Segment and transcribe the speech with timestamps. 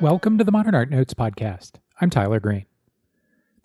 [0.00, 1.72] Welcome to the Modern Art Notes podcast.
[2.00, 2.64] I'm Tyler Green.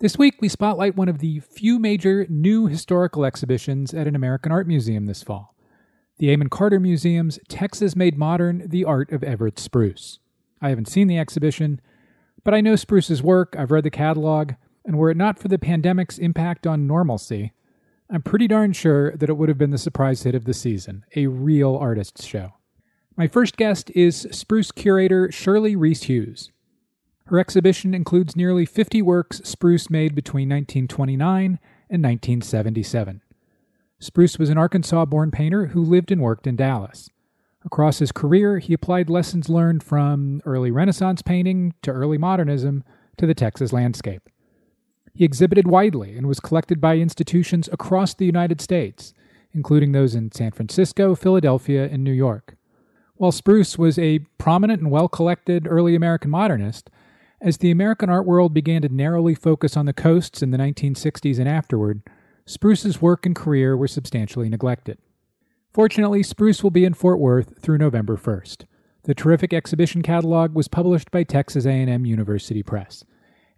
[0.00, 4.52] This week, we spotlight one of the few major new historical exhibitions at an American
[4.52, 5.54] art museum this fall
[6.18, 10.18] the Amon Carter Museum's Texas Made Modern The Art of Everett Spruce.
[10.60, 11.80] I haven't seen the exhibition,
[12.44, 14.52] but I know Spruce's work, I've read the catalog,
[14.84, 17.54] and were it not for the pandemic's impact on normalcy,
[18.10, 21.06] I'm pretty darn sure that it would have been the surprise hit of the season
[21.16, 22.55] a real artist's show.
[23.18, 26.52] My first guest is Spruce curator Shirley Reece Hughes.
[27.28, 33.22] Her exhibition includes nearly 50 works Spruce made between 1929 and 1977.
[33.98, 37.08] Spruce was an Arkansas born painter who lived and worked in Dallas.
[37.64, 42.84] Across his career, he applied lessons learned from early Renaissance painting to early modernism
[43.16, 44.28] to the Texas landscape.
[45.14, 49.14] He exhibited widely and was collected by institutions across the United States,
[49.54, 52.56] including those in San Francisco, Philadelphia, and New York.
[53.16, 56.90] While Spruce was a prominent and well collected early American modernist,
[57.40, 61.38] as the American art world began to narrowly focus on the coasts in the 1960s
[61.38, 62.02] and afterward,
[62.44, 64.98] Spruce's work and career were substantially neglected.
[65.72, 68.64] Fortunately, Spruce will be in Fort Worth through November 1st.
[69.04, 73.04] The terrific exhibition catalog was published by Texas A&M University Press.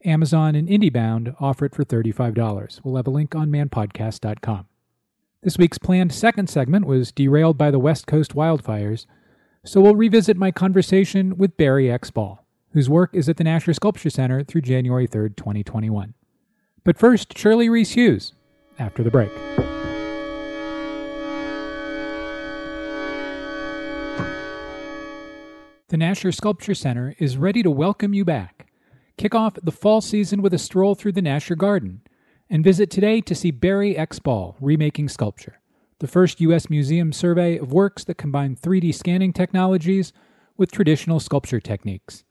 [0.04, 2.80] Amazon and IndieBound offer it for $35.
[2.84, 4.66] We'll have a link on manpodcast.com.
[5.42, 9.06] This week's planned second segment was derailed by the West Coast wildfires,
[9.69, 12.11] so we'll revisit my conversation with Barry X.
[12.11, 16.14] Ball, whose work is at the Nasher Sculpture Center through January 3rd, 2021.
[16.84, 18.33] But first, Shirley Reece Hughes,
[18.78, 19.30] after the break.
[25.88, 28.72] The Nasher Sculpture Center is ready to welcome you back.
[29.19, 32.00] Kick off the fall season with a stroll through the Nasher Garden
[32.48, 34.19] and visit today to see Barry X.
[34.19, 35.60] Ball remaking sculpture,
[36.00, 36.70] the first U.S.
[36.70, 40.12] museum survey of works that combine 3D scanning technologies
[40.56, 42.24] with traditional sculpture techniques.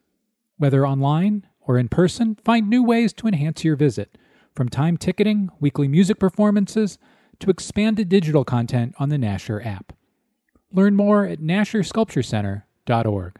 [0.57, 4.17] Whether online or in person, find new ways to enhance your visit,
[4.53, 6.97] from time ticketing, weekly music performances,
[7.39, 9.93] to expanded digital content on the Nasher app.
[10.71, 13.39] Learn more at nashersculpturecenter.org.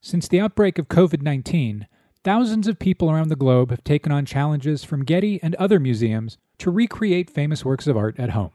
[0.00, 1.86] Since the outbreak of COVID 19,
[2.26, 6.38] Thousands of people around the globe have taken on challenges from Getty and other museums
[6.58, 8.50] to recreate famous works of art at home.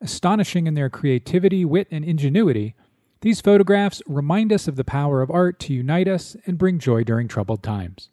[0.00, 2.74] Astonishing in their creativity, wit, and ingenuity,
[3.22, 7.02] these photographs remind us of the power of art to unite us and bring joy
[7.02, 8.10] during troubled times.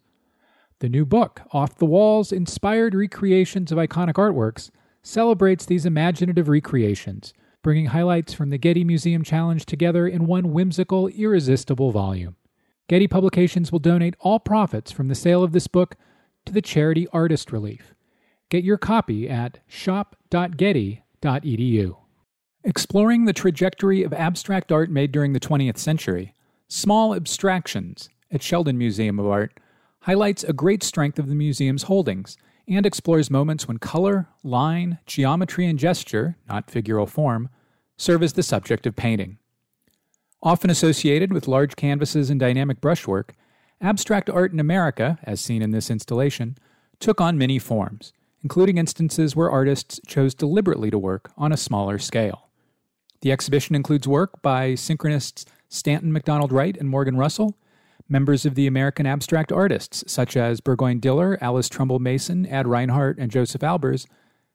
[0.80, 4.70] The new book, Off the Walls Inspired Recreations of Iconic Artworks,
[5.02, 11.08] celebrates these imaginative recreations, bringing highlights from the Getty Museum Challenge together in one whimsical,
[11.08, 12.36] irresistible volume.
[12.88, 15.96] Getty Publications will donate all profits from the sale of this book
[16.46, 17.94] to the charity Artist Relief.
[18.48, 19.60] Get your copy at
[22.64, 26.34] Exploring the trajectory of abstract art made during the 20th century,
[26.68, 29.58] Small Abstractions at Sheldon Museum of Art
[30.00, 32.36] highlights a great strength of the museum's holdings
[32.68, 37.48] and explores moments when color, line, geometry, and gesture, not figural form,
[37.96, 39.38] serve as the subject of painting.
[40.42, 43.34] Often associated with large canvases and dynamic brushwork,
[43.80, 46.58] abstract art in America, as seen in this installation,
[47.00, 48.12] took on many forms,
[48.44, 52.50] including instances where artists chose deliberately to work on a smaller scale.
[53.22, 57.56] The exhibition includes work by synchromists Stanton Macdonald Wright and Morgan Russell,
[58.06, 63.18] members of the American abstract artists such as Burgoyne Diller, Alice Trumbull Mason, Ad Reinhardt,
[63.18, 64.06] and Josef Albers,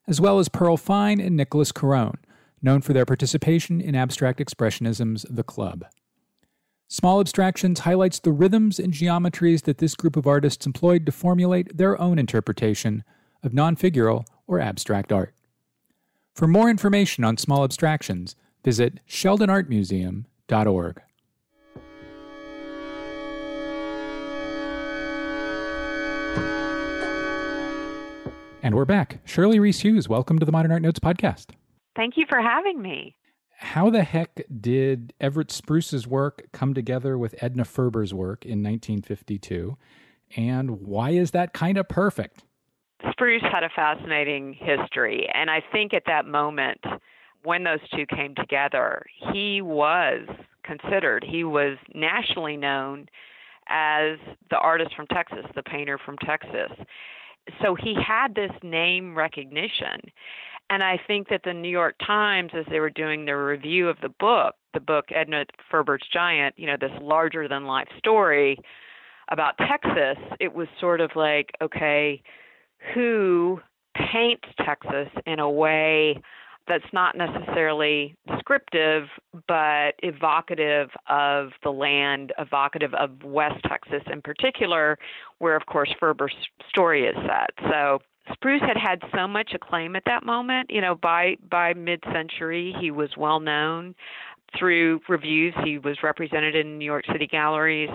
[0.07, 2.19] as well as Perle Fine and Nicolas Carone,
[2.61, 5.83] known for their participation in Abstract Expressionism's The Club.
[6.87, 11.75] Small Abstractions highlights the rhythms and geometries that this group of artists employed to formulate
[11.75, 13.03] their own interpretation
[13.43, 15.33] of non figural or abstract art.
[16.33, 21.01] For more information on small abstractions, visit sheldonartmuseum.org.
[28.61, 29.19] And we're back.
[29.25, 31.51] Shirley Reece Hughes, welcome to the Modern Art Notes podcast.
[31.95, 33.15] Thank you for having me.
[33.57, 39.77] How the heck did Everett Spruce's work come together with Edna Ferber's work in 1952?
[40.35, 42.43] And why is that kind of perfect?
[43.11, 45.27] Spruce had a fascinating history.
[45.33, 46.83] And I think at that moment,
[47.43, 50.27] when those two came together, he was
[50.63, 53.07] considered, he was nationally known
[53.69, 54.17] as
[54.49, 56.71] the artist from Texas, the painter from Texas.
[57.61, 60.01] So he had this name recognition.
[60.69, 63.97] And I think that the New York Times, as they were doing their review of
[64.01, 68.59] the book, the book Edna Ferber's Giant, you know, this larger than life story
[69.31, 72.21] about Texas, it was sort of like, okay,
[72.93, 73.59] who
[73.95, 76.21] paints Texas in a way
[76.67, 79.07] that's not necessarily descriptive,
[79.47, 84.97] but evocative of the land, evocative of West Texas in particular,
[85.39, 86.35] where, of course, Ferber's
[86.69, 87.49] story is set.
[87.71, 87.99] So
[88.33, 90.69] Spruce had had so much acclaim at that moment.
[90.69, 93.95] You know, by by mid-century, he was well known
[94.57, 95.55] through reviews.
[95.63, 97.89] He was represented in New York City galleries.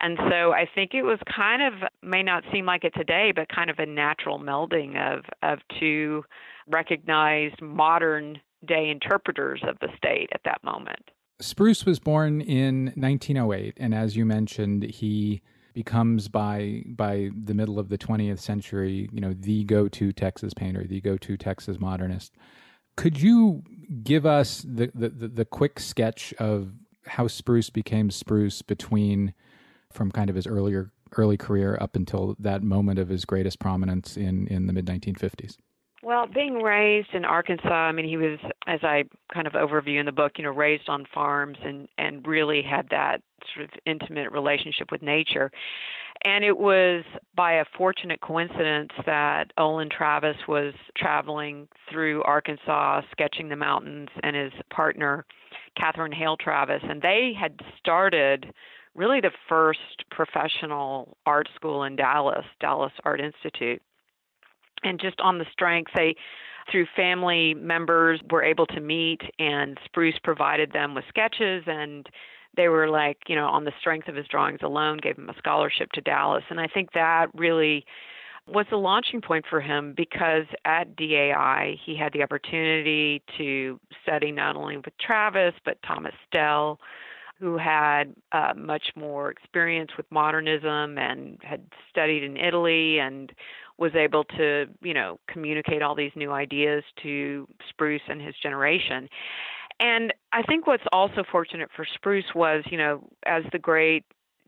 [0.00, 3.48] And so I think it was kind of may not seem like it today, but
[3.48, 6.24] kind of a natural melding of of two
[6.66, 11.10] recognized modern day interpreters of the state at that moment.
[11.40, 15.40] Spruce was born in 1908 and as you mentioned he
[15.72, 20.84] becomes by by the middle of the 20th century, you know, the go-to Texas painter,
[20.86, 22.34] the go-to Texas modernist.
[22.96, 23.62] Could you
[24.02, 26.72] give us the, the, the quick sketch of
[27.06, 29.32] how Spruce became Spruce between
[29.92, 34.16] from kind of his earlier early career up until that moment of his greatest prominence
[34.16, 35.56] in in the mid 1950s?
[36.02, 39.04] Well, being raised in Arkansas, I mean, he was, as I
[39.34, 42.88] kind of overview in the book, you know, raised on farms and and really had
[42.90, 43.22] that
[43.54, 45.50] sort of intimate relationship with nature.
[46.24, 47.04] And it was
[47.34, 54.36] by a fortunate coincidence that Olin Travis was traveling through Arkansas, sketching the mountains, and
[54.36, 55.24] his partner,
[55.78, 58.52] Kathryn Hail Travis, and they had started
[58.94, 63.82] really the first professional art school in Dallas, Dallas Art Institute.
[64.82, 66.16] And just on the strength they
[66.70, 72.08] through family members were able to meet and spruce provided them with sketches and
[72.56, 75.34] they were like you know on the strength of his drawings alone gave him a
[75.38, 76.44] scholarship to dallas.
[76.50, 77.84] And i think that really
[78.46, 84.32] was the launching point for him because at dai he had the opportunity to study
[84.32, 86.78] not only with travis but thomas stell
[87.40, 93.32] who had uh, much more experience with modernism and had studied in Italy and
[93.78, 99.08] was able to, you know, communicate all these new ideas to Spruce and his generation.
[99.80, 104.04] And I think what's also fortunate for Spruce was, you know, as the Great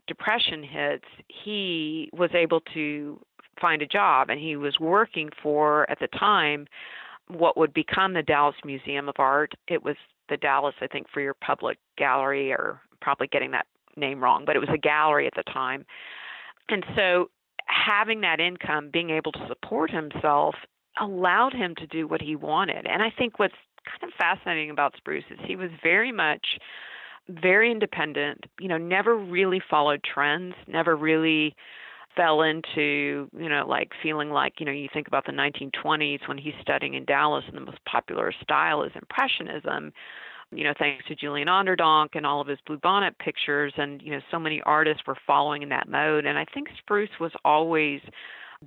[0.07, 3.19] Depression hits, he was able to
[3.59, 6.67] find a job and he was working for, at the time,
[7.27, 9.53] what would become the Dallas Museum of Art.
[9.67, 9.95] It was
[10.33, 14.59] the Dallas, I think, Freer Public Gallery, or probably getting that name wrong, but it
[14.59, 15.85] was a gallery at the time.
[16.69, 17.29] And so
[17.67, 20.55] having that income, being able to support himself,
[20.99, 22.87] allowed him to do what he wanted.
[22.87, 23.53] And I think what's
[23.85, 26.57] kind of fascinating about Spruce is he was very much
[27.29, 31.55] very independent, you know, never really followed trends, never really
[32.15, 36.37] fell into, you know, like feeling like, you know, you think about the 1920s when
[36.37, 39.93] he's studying in Dallas and the most popular style is Impressionism
[40.55, 44.19] you know, thanks to Julian Onderdonk and all of his bluebonnet pictures, and you know,
[44.31, 46.25] so many artists were following in that mode.
[46.25, 48.01] And I think Spruce was always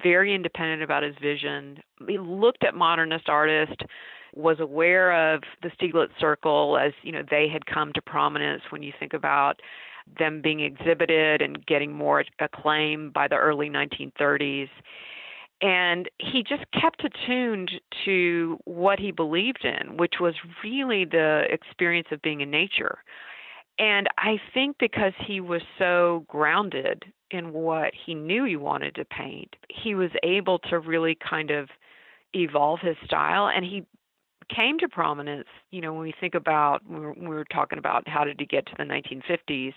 [0.02, 1.78] very independent about his vision.
[2.06, 3.76] He looked at modernist artists,
[4.34, 8.82] was aware of the Stieglitz Circle as you know they had come to prominence when
[8.82, 9.60] you think about
[10.18, 14.68] them being exhibited and getting more acclaim by the early 1930s
[15.62, 17.70] and he just kept attuned
[18.04, 22.98] to what he believed in, which was really the experience of being in nature.
[23.78, 29.04] And I think because he was so grounded in what he knew he wanted to
[29.04, 31.68] paint, he was able to really kind of
[32.34, 33.48] evolve his style.
[33.48, 33.84] And he
[34.54, 38.38] came to prominence, you know, when we think about, we were talking about how did
[38.38, 39.74] he get to the 1950s,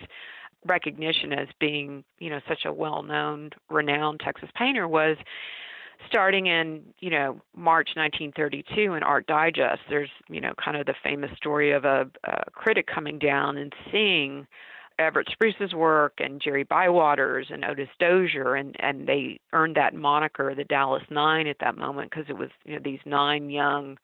[0.65, 5.17] recognition as being, you know, such a well known, renowned Texas painter was
[6.07, 10.95] starting in you know March 1932 in Art Digest, there's you know kind of the
[11.03, 14.47] famous story of a, a critic coming down and seeing
[14.97, 20.53] Everett Spruce's work and Jerry Bywaters and Otis Dozier, and and they earned that moniker,
[20.53, 23.97] the Dallas Nine, at that moment because it was you know these nine young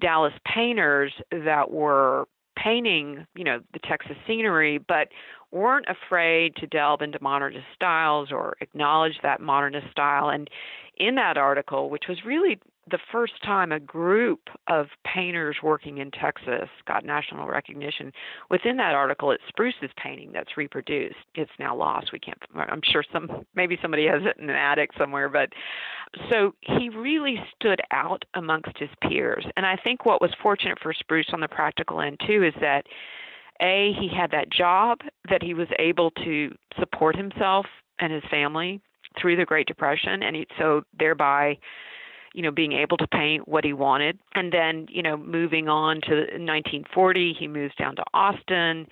[0.00, 2.26] Dallas painters that were
[2.56, 5.08] painting you know the Texas scenery, but
[5.50, 10.28] weren't afraid to delve into modernist styles or acknowledge that modernist style.
[10.28, 10.48] And
[10.96, 12.58] in that article, which was really
[12.90, 18.12] the first time a group of painters working in Texas got national recognition.
[18.50, 21.16] Within that article, it's Spruce's painting that's reproduced.
[21.34, 22.12] It's now lost.
[22.12, 22.38] We can't.
[22.54, 25.28] I'm sure some maybe somebody has it in an attic somewhere.
[25.28, 25.50] But
[26.30, 29.44] so he really stood out amongst his peers.
[29.56, 32.86] And I think what was fortunate for Spruce on the practical end too is that
[33.60, 35.00] a he had that job
[35.30, 37.66] that he was able to support himself
[37.98, 38.80] and his family
[39.20, 41.58] through the Great Depression, and he, so thereby,
[42.34, 44.18] you know, being able to paint what he wanted.
[44.34, 48.86] And then, you know, moving on to 1940, he moves down to Austin.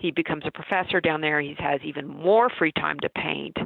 [0.00, 1.40] he becomes a professor down there.
[1.40, 3.56] He has even more free time to paint,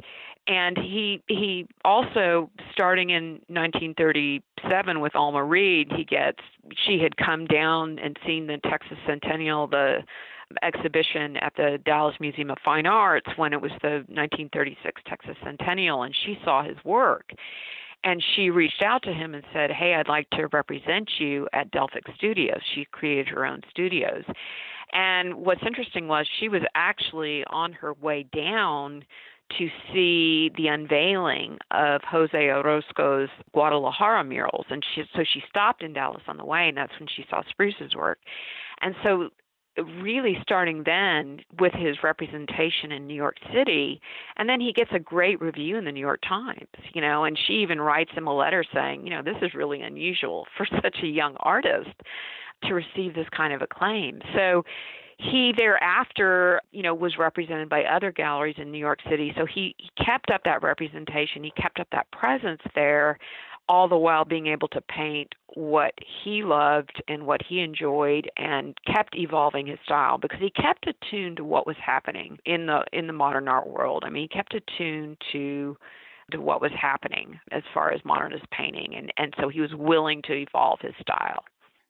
[0.47, 6.39] and he he also starting in 1937 with Alma Reed, he gets
[6.85, 9.99] she had come down and seen the Texas Centennial, the
[10.61, 16.03] exhibition at the Dallas Museum of Fine Arts when it was the 1936 Texas Centennial,
[16.03, 17.29] and she saw his work.
[18.03, 21.71] And she reached out to him and said, Hey, I'd like to represent you at
[21.71, 22.61] Delphic Studios.
[22.75, 24.23] She created her own studios.
[24.93, 29.03] And what's interesting was she was actually on her way down
[29.57, 34.65] to see the unveiling of Jose Orozco's Guadalajara murals.
[34.69, 37.41] And she, so she stopped in Dallas on the way, and that's when she saw
[37.49, 38.19] Spruce's work.
[38.81, 39.29] And so
[40.01, 43.99] really starting then with his representation in New York City.
[44.37, 47.37] And then he gets a great review in the New York Times you know and
[47.45, 50.97] she even writes him a letter saying you know this is really unusual for such
[51.03, 51.91] a young artist
[52.63, 54.21] to receive this kind of acclaim.
[54.33, 54.63] So
[55.17, 59.33] he thereafter you know was represented by other galleries in New York City.
[59.37, 61.43] So he, he kept up that representation.
[61.43, 63.17] He kept up that presence there
[63.67, 65.93] all the while being able to paint what
[66.23, 71.37] he loved and what he enjoyed and kept evolving his style because he kept attuned
[71.37, 74.03] to what was happening in the in the modern art world.
[74.05, 75.77] I mean, he kept attuned to
[76.31, 80.21] to what was happening as far as modernist painting and and so he was willing
[80.23, 81.43] to evolve his style.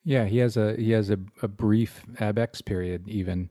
[0.03, 3.49] Yeah, he has a he has a, a brief abex period even.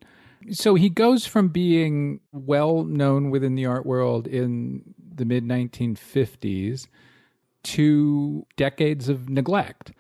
[0.51, 6.87] So he goes from being well known within the art world in the mid 1950s
[7.65, 9.93] to decades of neglect.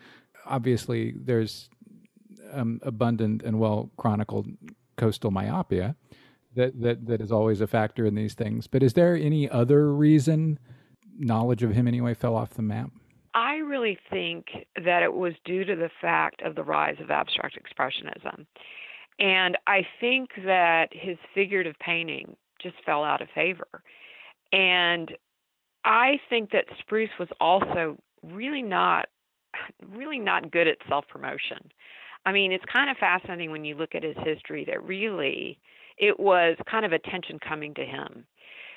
[0.46, 1.68] Obviously, there's
[2.52, 4.48] um, abundant and well chronicled
[4.96, 5.96] coastal myopia
[6.54, 8.66] that, that that is always a factor in these things.
[8.66, 10.58] But is there any other reason
[11.18, 12.90] knowledge of him anyway fell off the map?
[13.34, 14.46] I really think
[14.84, 18.46] that it was due to the fact of the rise of abstract expressionism.
[19.18, 23.66] And I think that his figurative painting just fell out of favor.
[24.52, 25.12] And
[25.84, 29.06] I think that Spruce was also really not
[29.94, 31.58] really not good at self promotion.
[32.26, 35.58] I mean, it's kind of fascinating when you look at his history that really
[35.98, 38.26] it was kind of attention coming to him.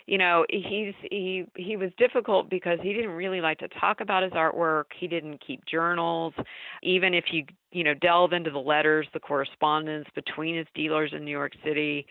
[0.06, 4.24] You know, he's he he was difficult because he didn't really like to talk about
[4.24, 4.86] his artwork.
[4.98, 6.34] He didn't keep journals.
[6.82, 11.26] Even if you you know delve into the letters, the correspondence between his dealers in
[11.26, 12.06] New York City,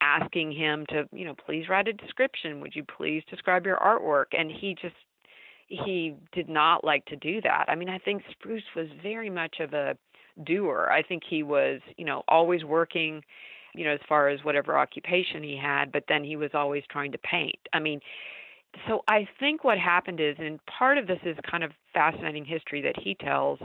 [0.00, 2.60] asking him to, you know, please write a description.
[2.60, 4.38] Would you please describe your artwork?
[4.38, 4.94] And he just
[5.68, 7.64] he did not like to do that.
[7.68, 9.96] I mean, I think Spruce was very much of a
[10.44, 10.90] doer.
[10.92, 13.22] I think he was, you know, always working,
[13.74, 17.12] you know, as far as whatever occupation he had, but then he was always trying
[17.12, 17.58] to paint.
[17.72, 18.00] I mean,
[18.88, 22.82] so I think what happened is, and part of this is kind of fascinating history
[22.82, 23.58] that he tells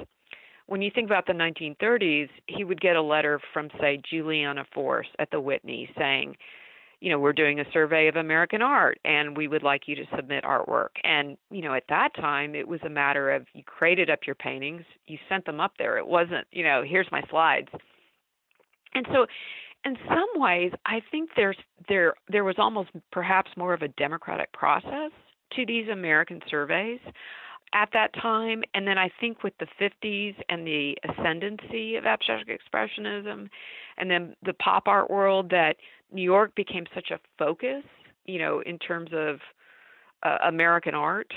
[0.69, 5.07] when you think about the 1930s, he would get a letter from, say, Juliana Force
[5.17, 6.35] at the Whitney saying,
[6.99, 10.03] you know, we're doing a survey of American art and we would like you to
[10.15, 10.89] submit artwork.
[11.03, 14.35] And, you know, at that time, it was a matter of you created up your
[14.35, 15.97] paintings, you sent them up there.
[15.97, 17.69] It wasn't, you know, here's my slides.
[18.93, 19.25] And so,
[19.85, 21.57] in some ways, I think there's
[21.87, 25.11] there there was almost perhaps more of a democratic process
[25.53, 26.99] to these American surveys
[27.73, 28.63] at that time.
[28.73, 33.49] And then I think with the 50s and the ascendancy of abstract expressionism
[33.97, 35.75] and then the pop art world, that
[36.11, 37.83] New York became such a focus,
[38.25, 39.39] you know, in terms of
[40.23, 41.31] uh, American art,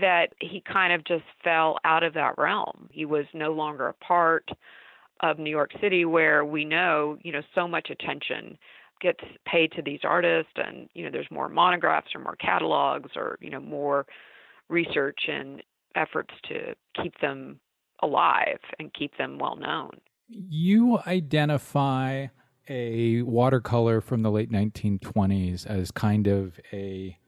[0.00, 2.88] that he kind of just fell out of that realm.
[2.92, 4.48] He was no longer a part
[5.20, 8.58] of New York City, where we know, you know, so much attention
[9.00, 13.38] gets paid to these artists and you know there's more monographs or more catalogs or
[13.40, 14.06] you know more
[14.68, 15.62] research and
[15.98, 17.60] efforts to keep them
[18.02, 19.90] alive and keep them well known.
[20.28, 22.28] You identify
[22.68, 27.18] a watercolor from the late 1920s as kind of a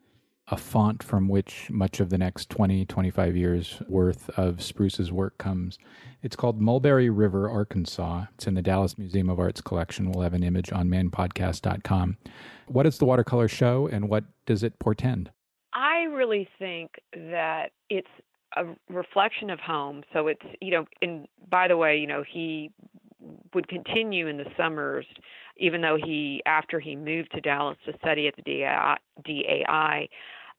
[0.52, 5.38] a font from which much of the next 20 25 years worth of Spruce's work
[5.38, 5.78] comes.
[6.22, 8.24] It's called Mulberry River, Arkansas.
[8.34, 10.10] It's in the Dallas Museum of Art's collection.
[10.10, 12.18] We'll have an image on manpodcast.com.
[12.66, 15.30] What does the watercolor show and what does it portend?
[15.72, 18.10] I really think that it's
[18.56, 20.02] a reflection of home.
[20.12, 22.72] So it's you know, and by the way, you know, he
[23.54, 25.06] would continue in the summers,
[25.56, 30.08] even though he after he moved to Dallas to study at the DAI,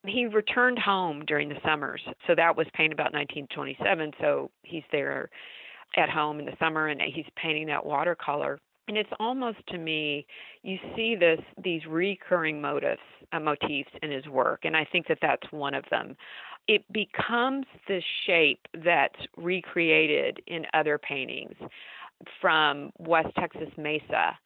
[0.05, 2.01] he returned home during the summers.
[2.27, 4.13] So that was painted about 1927.
[4.19, 5.29] So he's there
[5.97, 8.59] at home in the summer and he's painting that watercolor.
[8.87, 10.25] And it's almost to me,
[10.63, 15.19] you see this these recurring motifs, uh, motifs in his work, and I think that
[15.21, 16.17] that's one of them
[16.67, 21.55] it becomes the shape that's recreated in other paintings
[22.39, 24.37] from West Texas Mesa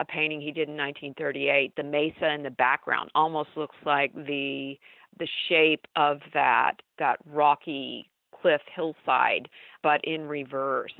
[0.00, 1.76] a painting he did in 1938.
[1.76, 4.76] The mesa in the background almost looks like the
[5.18, 8.10] the shape of that that rocky
[8.40, 9.48] cliff hillside,
[9.82, 10.94] but in reverse.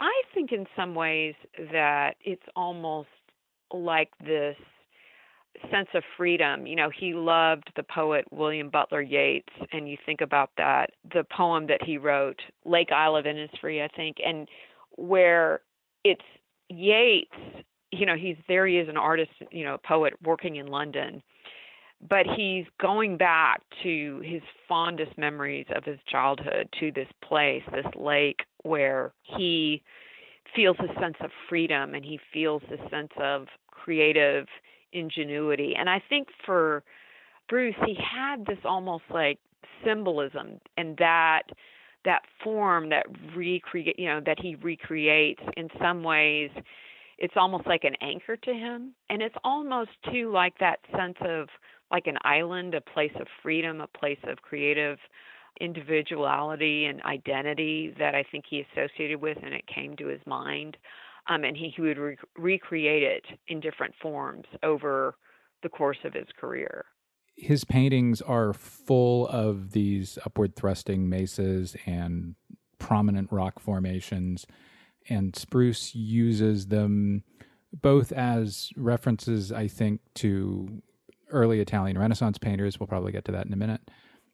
[0.00, 1.34] I think in some ways
[1.72, 3.08] that it's almost
[3.72, 4.56] like this
[5.70, 6.66] sense of freedom.
[6.66, 11.24] You know, he loved the poet William Butler Yeats, and you think about that, the
[11.24, 14.48] poem that he wrote, Lake Isle of Innisfree, I think, and
[14.96, 15.60] where
[16.04, 16.22] it's
[16.68, 17.34] Yeats,
[17.90, 21.22] you know, he's there, he is an artist, you know, poet working in London,
[22.08, 27.86] but he's going back to his fondest memories of his childhood, to this place, this
[27.96, 29.82] lake, where he
[30.54, 34.46] feels a sense of freedom and he feels a sense of creative
[34.94, 35.74] ingenuity.
[35.78, 36.82] And I think for
[37.48, 39.38] Bruce, he had this almost like
[39.84, 41.42] symbolism and that
[42.04, 46.50] that form that recreate you know that he recreates in some ways
[47.18, 51.48] it's almost like an anchor to him and it's almost too like that sense of
[51.90, 54.98] like an island a place of freedom a place of creative
[55.60, 60.76] individuality and identity that i think he associated with and it came to his mind
[61.28, 65.16] um, and he, he would re- recreate it in different forms over
[65.62, 66.84] the course of his career.
[67.36, 72.36] His paintings are full of these upward thrusting mesas and
[72.78, 74.46] prominent rock formations,
[75.08, 77.24] and Spruce uses them
[77.72, 80.82] both as references, I think, to
[81.30, 82.78] early Italian Renaissance painters.
[82.78, 83.80] We'll probably get to that in a minute,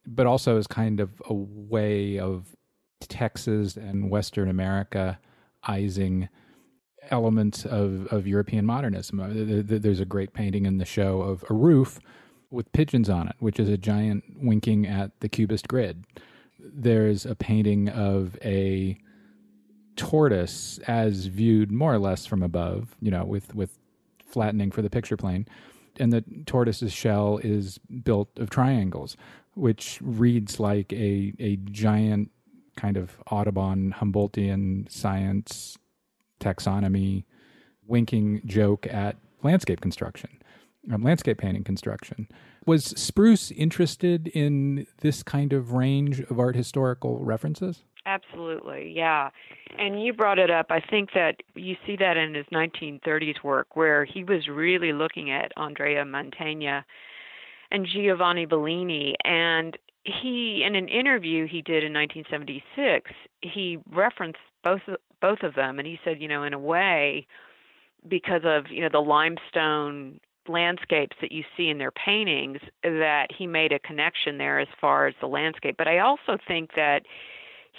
[0.06, 2.54] but also as kind of a way of
[3.00, 5.18] Texas and Western America
[5.66, 6.28] izing
[7.10, 9.20] elements of, of European modernism.
[9.20, 12.00] Uh, there's a great painting in the show of a roof
[12.50, 16.04] with pigeons on it, which is a giant winking at the cubist grid.
[16.58, 18.98] There's a painting of a
[19.96, 23.78] tortoise as viewed more or less from above, you know, with, with
[24.24, 25.46] flattening for the picture plane.
[25.98, 29.16] And the tortoise's shell is built of triangles,
[29.54, 32.30] which reads like a, a giant
[32.76, 35.76] kind of Audubon Humboldtian science
[36.40, 37.24] taxonomy
[37.86, 40.30] winking joke at landscape construction,
[40.92, 42.28] um, landscape painting construction.
[42.66, 47.84] Was Spruce interested in this kind of range of art historical references?
[48.06, 49.30] Absolutely, yeah.
[49.78, 50.66] And you brought it up.
[50.70, 55.30] I think that you see that in his 1930s work where he was really looking
[55.30, 56.84] at Andrea Mantegna
[57.70, 59.16] and Giovanni Bellini.
[59.24, 63.10] And he, in an interview he did in 1976,
[63.42, 64.80] he referenced both
[65.20, 67.26] both of them and he said you know in a way
[68.08, 73.46] because of you know the limestone landscapes that you see in their paintings that he
[73.46, 77.02] made a connection there as far as the landscape but i also think that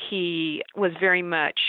[0.10, 1.60] he was very much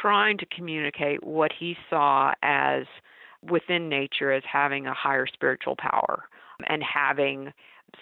[0.00, 2.84] trying to communicate what he saw as
[3.48, 6.24] within nature as having a higher spiritual power
[6.68, 7.52] and having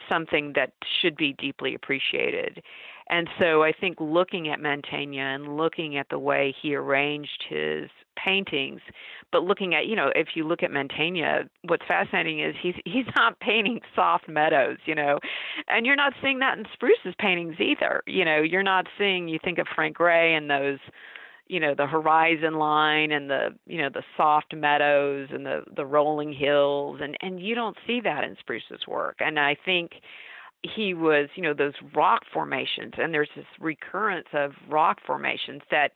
[0.09, 2.63] something that should be deeply appreciated.
[3.09, 7.89] And so I think looking at Mantegna and looking at the way he arranged his
[8.23, 8.81] paintings,
[9.31, 13.07] but looking at, you know, if you look at Mantegna, what's fascinating is he's he's
[13.17, 15.19] not painting soft meadows, you know,
[15.69, 18.03] and you're not seeing that in Spruce's paintings either.
[18.07, 19.29] You know, you're not seeing.
[19.29, 20.79] You think of Frank Gray and those
[21.49, 25.85] you know the horizon line and the you know the soft meadows and the the
[25.85, 29.93] rolling hills and and you don't see that in Spruce's work and I think
[30.63, 35.93] he was you know those rock formations and there's this recurrence of rock formations that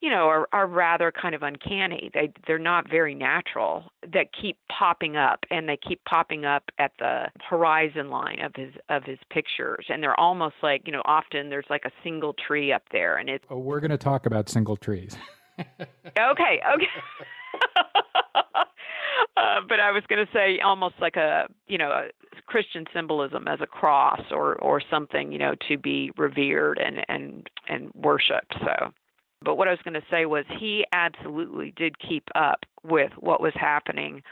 [0.00, 2.10] you know, are, are rather kind of uncanny.
[2.12, 3.90] They they're not very natural.
[4.12, 8.74] That keep popping up, and they keep popping up at the horizon line of his
[8.90, 12.72] of his pictures, and they're almost like you know, often there's like a single tree
[12.72, 13.44] up there, and it's.
[13.50, 15.16] Oh, we're going to talk about single trees.
[15.58, 16.86] okay, okay.
[19.36, 22.08] uh, but I was going to say almost like a you know a
[22.46, 27.48] Christian symbolism as a cross or or something you know to be revered and and
[27.68, 28.54] and worshipped.
[28.60, 28.92] So
[29.42, 33.40] but what I was going to say was he absolutely did keep up with what
[33.40, 34.22] was happening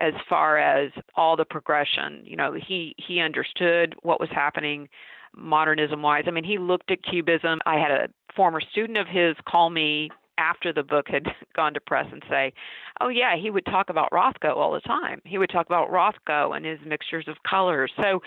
[0.00, 2.22] as far as all the progression.
[2.24, 4.88] You know, he he understood what was happening
[5.36, 6.24] modernism wise.
[6.26, 7.60] I mean, he looked at cubism.
[7.66, 11.80] I had a former student of his call me after the book had gone to
[11.80, 12.52] press and say,
[13.00, 15.20] "Oh yeah, he would talk about Rothko all the time.
[15.24, 18.20] He would talk about Rothko and his mixtures of colors." So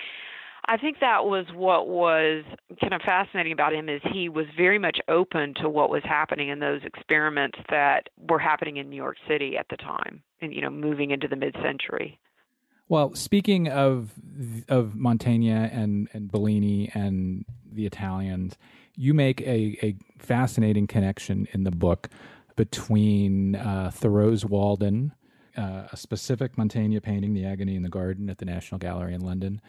[0.66, 2.44] I think that was what was
[2.80, 6.50] kind of fascinating about him is he was very much open to what was happening
[6.50, 10.62] in those experiments that were happening in New York City at the time, and you
[10.62, 12.20] know, moving into the mid-century.
[12.90, 14.14] Well, speaking of
[14.70, 18.58] of Mantegna and and Bellini and the Italians,
[18.96, 22.10] you make a, a fascinating connection in the book
[22.56, 25.14] between uh, Thoreau's Walden,
[25.58, 29.22] uh, a specific Mantegna painting, The Agony in the Garden, at the National Gallery in
[29.22, 29.62] London,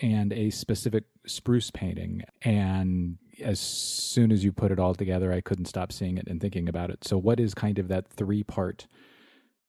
[0.00, 2.22] and a specific spruce painting.
[2.42, 6.40] And as soon as you put it all together, I couldn't stop seeing it and
[6.40, 7.04] thinking about it.
[7.04, 8.86] So, what is kind of that three part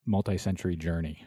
[0.06, 1.26] multi century journey?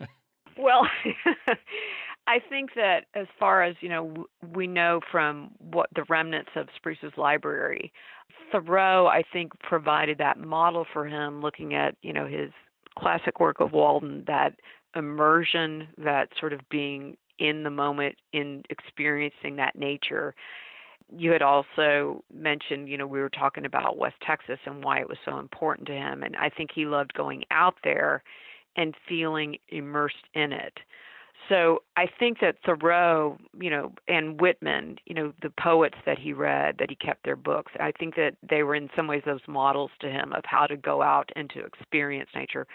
[0.58, 0.88] well,
[2.26, 6.68] I think that as far as you know, we know from what the remnants of
[6.76, 7.92] Spruce's library,
[8.50, 12.50] Thoreau, I think, provided that model for him, looking at you know his
[12.98, 14.54] classic work of Walden, that
[14.96, 20.34] immersion, that sort of being in the moment, in experiencing that nature.
[21.14, 25.08] You had also mentioned, you know, we were talking about West Texas and why it
[25.08, 28.22] was so important to him, and I think he loved going out there
[28.76, 30.78] and feeling immersed in it.
[31.48, 36.32] So I think that Thoreau, you know, and Whitman, you know, the poets that he
[36.32, 39.40] read, that he kept their books, I think that they were in some ways those
[39.46, 42.66] models to him of how to go out and to experience nature.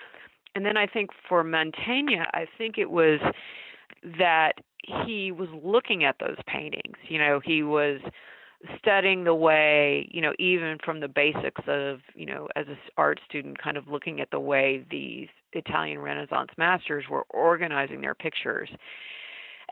[0.55, 3.19] And then I think for Mantegna, I think it was
[4.17, 4.53] that
[4.83, 6.97] he was looking at those paintings.
[7.07, 7.99] You know, he was
[8.77, 13.19] studying the way, you know, even from the basics of, you know, as an art
[13.27, 18.69] student, kind of looking at the way these Italian Renaissance masters were organizing their pictures.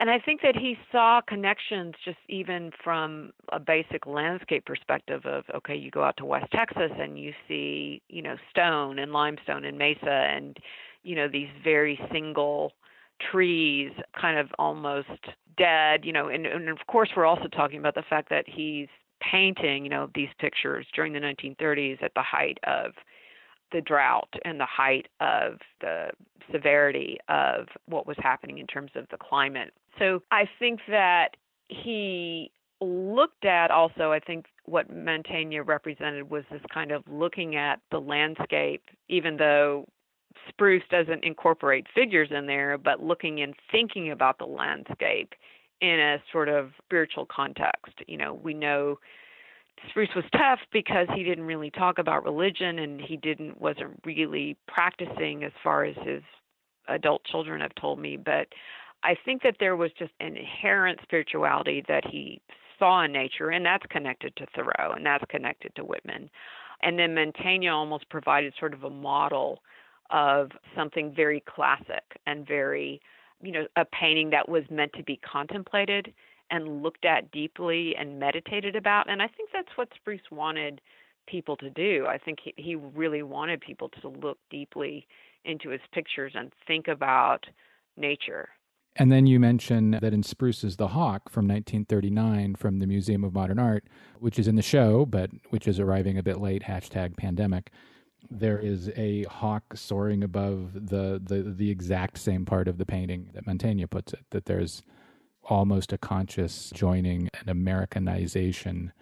[0.00, 5.44] And I think that he saw connections just even from a basic landscape perspective of
[5.56, 9.64] okay, you go out to West Texas and you see, you know, stone and limestone
[9.64, 10.56] and mesa and
[11.02, 12.72] you know these very single
[13.32, 15.08] trees kind of almost
[15.56, 18.88] dead, you know, and, and of course we're also talking about the fact that he's
[19.20, 22.92] painting, you know, these pictures during the 1930s at the height of
[23.72, 26.08] the drought and the height of the
[26.52, 29.72] severity of what was happening in terms of the climate.
[29.98, 31.30] So I think that
[31.68, 32.50] he
[32.80, 37.98] looked at also, I think what Mantegna represented was this kind of looking at the
[37.98, 39.86] landscape, even though
[40.48, 45.34] spruce doesn't incorporate figures in there, but looking and thinking about the landscape
[45.80, 47.94] in a sort of spiritual context.
[48.06, 48.98] You know, we know
[49.90, 54.56] Spruce was tough because he didn't really talk about religion and he didn't wasn't really
[54.66, 56.22] practicing as far as his
[56.88, 58.48] adult children have told me, but
[59.02, 62.40] I think that there was just an inherent spirituality that he
[62.78, 66.30] saw in nature, and that's connected to Thoreau and that's connected to Whitman.
[66.82, 69.60] And then Mantegna almost provided sort of a model
[70.10, 73.00] of something very classic and very,
[73.42, 76.12] you know, a painting that was meant to be contemplated
[76.50, 79.10] and looked at deeply and meditated about.
[79.10, 80.80] And I think that's what Spruce wanted
[81.26, 82.06] people to do.
[82.08, 85.06] I think he, he really wanted people to look deeply
[85.44, 87.46] into his pictures and think about
[87.96, 88.48] nature.
[88.96, 93.32] And then you mention that in Spruce's The Hawk from 1939 from the Museum of
[93.32, 93.84] Modern Art,
[94.18, 97.70] which is in the show, but which is arriving a bit late, hashtag pandemic,
[98.30, 103.30] there is a hawk soaring above the, the, the exact same part of the painting
[103.34, 104.82] that Mantegna puts it, that there's
[105.44, 108.92] almost a conscious joining and Americanization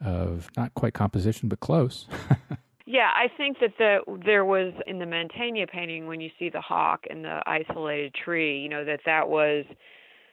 [0.00, 2.06] of not quite composition, but close.
[2.86, 6.60] yeah, I think that the there was in the Mantegna painting when you see the
[6.60, 9.64] hawk and the isolated tree, you know that that was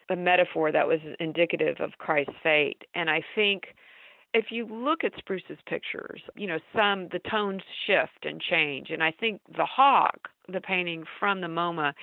[0.10, 3.64] a metaphor that was indicative of Christ's fate, and I think
[4.36, 8.90] if you look at Spruce's pictures, you know, some the tones shift and change.
[8.90, 11.94] And I think the hawk, the painting from the MoMA,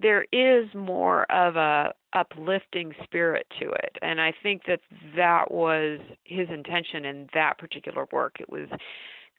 [0.00, 4.80] there is more of a uplifting spirit to it and i think that
[5.16, 8.68] that was his intention in that particular work it was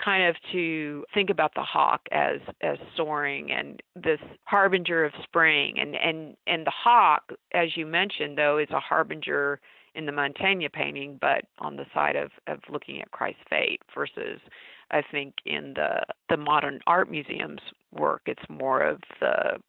[0.04, 5.80] kind of to think about the hawk as as soaring and this harbinger of spring
[5.80, 9.60] and and and the hawk as you mentioned though is a harbinger
[9.96, 14.40] in the Mantegna painting but on the side of of looking at Christ's fate versus
[14.92, 19.60] I think in the the modern art museum's work it's more of the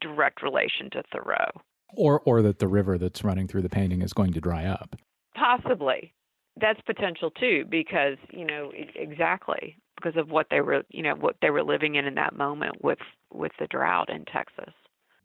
[0.00, 1.50] direct relation to Thoreau.
[1.94, 4.96] Or, or that the river that's running through the painting is going to dry up.
[5.34, 6.12] Possibly.
[6.60, 11.36] That's potential too, because, you know, exactly because of what they were, you know, what
[11.42, 12.98] they were living in in that moment with,
[13.32, 14.72] with the drought in Texas.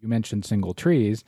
[0.02, 1.24] You mentioned single trees.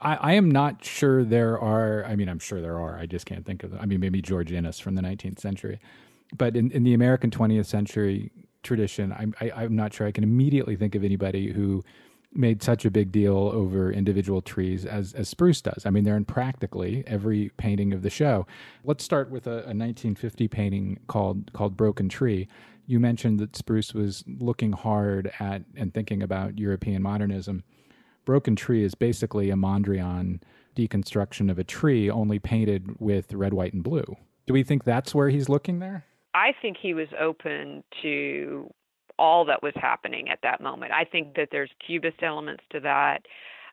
[0.00, 2.04] I, I, am not sure there are.
[2.04, 2.98] I mean, I'm sure there are.
[2.98, 3.80] I just can't think of them.
[3.80, 5.80] I mean, maybe George Inness from the 19th century,
[6.36, 8.30] but in, in the American 20th century
[8.62, 11.84] tradition, I'm I, i am not sure I can immediately think of anybody who
[12.32, 15.84] made such a big deal over individual trees as, as spruce does.
[15.84, 18.46] I mean, they're in practically every painting of the show.
[18.84, 22.48] Let's start with a, a 1950 painting called called Broken Tree.
[22.86, 27.62] You mentioned that Spruce was looking hard at and thinking about European modernism.
[28.30, 30.40] Broken Tree is basically a Mondrian
[30.76, 34.04] deconstruction of a tree, only painted with red, white, and blue.
[34.46, 36.04] Do we think that's where he's looking there?
[36.32, 38.72] I think he was open to
[39.18, 40.92] all that was happening at that moment.
[40.92, 43.22] I think that there's cubist elements to that.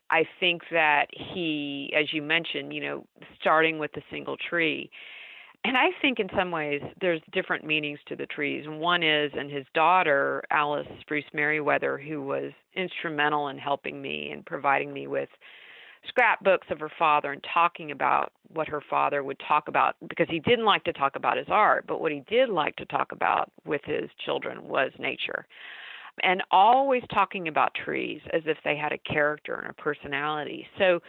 [0.10, 3.06] I think that he, as you mentioned, you know,
[3.40, 4.90] starting with the single tree,
[5.64, 8.66] and I think in some ways there's different meanings to the trees.
[8.68, 14.46] One is, and his daughter, Alice Spruce Merriweather, who was instrumental in helping me and
[14.46, 15.30] providing me with
[16.08, 20.40] scrapbooks of her father and talking about what her father would talk about because he
[20.40, 23.52] didn't like to talk about his art, but what he did like to talk about
[23.66, 25.46] with his children was nature.
[26.24, 30.66] And always talking about trees as if they had a character and a personality.
[30.78, 31.00] So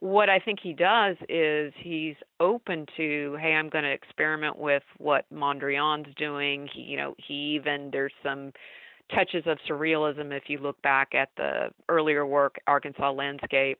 [0.00, 4.82] what I think he does is he's open to, hey, I'm going to experiment with
[4.98, 6.68] what Mondrian's doing.
[6.72, 8.52] He, you know, he even there's some
[9.14, 13.78] touches of surrealism if you look back at the earlier work, Arkansas Landscape.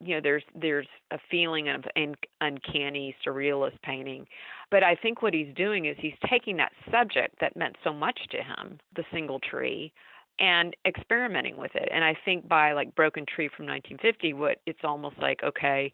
[0.00, 4.26] You know, there's there's a feeling of un- uncanny surrealist painting,
[4.70, 8.20] but I think what he's doing is he's taking that subject that meant so much
[8.30, 9.92] to him, the single tree,
[10.40, 11.88] and experimenting with it.
[11.92, 15.92] And I think by like Broken Tree from 1950, what it's almost like okay,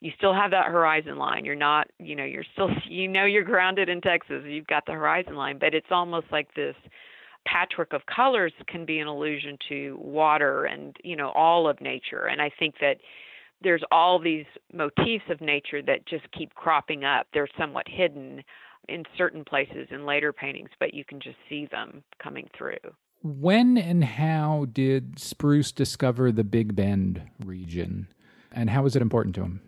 [0.00, 1.44] you still have that horizon line.
[1.44, 4.42] You're not, you know, you're still, you know, you're grounded in Texas.
[4.46, 6.76] You've got the horizon line, but it's almost like this
[7.46, 12.26] patchwork of colors can be an allusion to water and you know all of nature.
[12.26, 12.96] And I think that
[13.62, 17.26] there's all these motifs of nature that just keep cropping up.
[17.32, 18.42] They're somewhat hidden
[18.88, 22.76] in certain places in later paintings, but you can just see them coming through.
[23.26, 28.06] When and how did Spruce discover the Big Bend region,
[28.52, 29.60] and how was it important to him?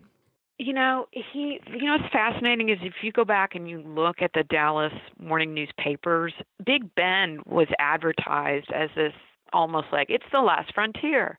[0.59, 4.21] You know, he, you know, what's fascinating is if you go back and you look
[4.21, 6.33] at the Dallas morning newspapers,
[6.65, 9.13] Big Bend was advertised as this
[9.51, 11.37] almost like it's the last frontier.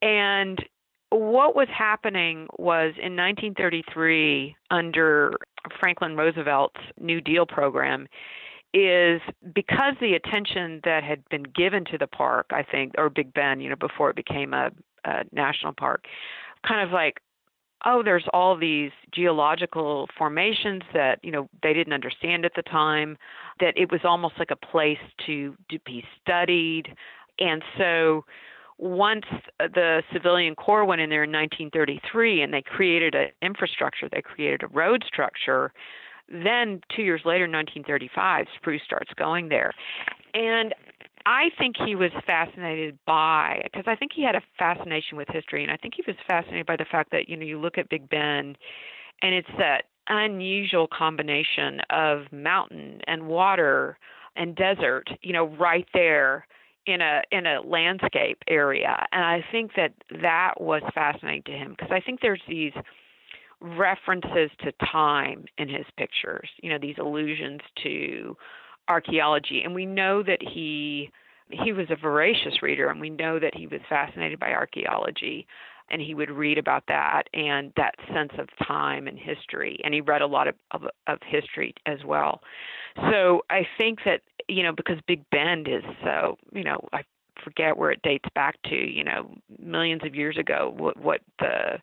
[0.00, 0.64] And
[1.10, 5.32] what was happening was in 1933, under
[5.80, 8.06] Franklin Roosevelt's New Deal program,
[8.86, 9.20] is
[9.54, 13.62] because the attention that had been given to the park, I think, or Big Bend,
[13.62, 14.70] you know, before it became a,
[15.04, 16.04] a national park,
[16.66, 17.20] kind of like,
[17.84, 23.16] oh, there's all these geological formations that you know they didn't understand at the time,
[23.60, 26.94] that it was almost like a place to to be studied,
[27.38, 28.24] and so
[28.78, 29.24] once
[29.58, 34.62] the civilian corps went in there in 1933 and they created an infrastructure, they created
[34.62, 35.72] a road structure
[36.30, 39.72] then, two years later, 1935, Spruce starts going there.
[40.34, 40.74] And
[41.26, 45.62] I think he was fascinated by, because I think he had a fascination with history,
[45.62, 47.88] and I think he was fascinated by the fact that, you know, you look at
[47.88, 48.58] Big Bend,
[49.22, 53.98] and it's that unusual combination of mountain and water
[54.36, 56.46] and desert, you know, right there
[56.86, 61.70] in a in a landscape area and i think that that was fascinating to him
[61.76, 62.72] because i think there's these
[63.60, 68.36] references to time in his pictures, you know, these allusions to
[68.88, 69.62] archaeology.
[69.64, 71.10] And we know that he
[71.50, 75.46] he was a voracious reader and we know that he was fascinated by archaeology
[75.90, 80.00] and he would read about that and that sense of time and history and he
[80.00, 82.42] read a lot of, of, of history as well
[83.10, 87.02] so i think that you know because big bend is so you know i
[87.42, 91.78] forget where it dates back to you know millions of years ago what what the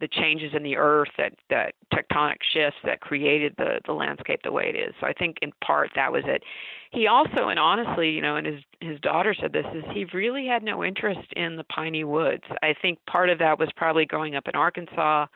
[0.00, 4.52] the changes in the earth that that tectonic shifts that created the the landscape the
[4.52, 4.94] way it is.
[5.00, 6.42] So i think in part that was it.
[6.90, 10.46] He also and honestly you know and his his daughter said this is he really
[10.46, 12.44] had no interest in the piney woods.
[12.62, 15.26] I think part of that was probably growing up in arkansas.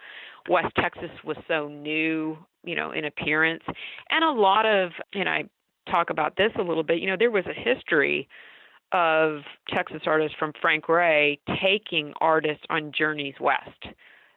[0.48, 3.62] West texas was so new you know in appearance.
[4.10, 5.44] And a lot of and i
[5.90, 8.28] talk about this a little bit you know there was a history
[8.92, 13.84] of Texas artists from Frank Reaugh taking artists on journeys west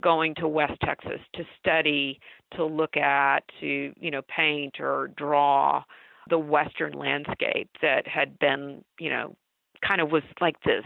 [0.02, 2.20] going to West Texas to study,
[2.56, 5.84] to look at, to you know paint or draw
[6.30, 9.36] the western landscape that had been you know
[9.88, 10.86] kind of was like this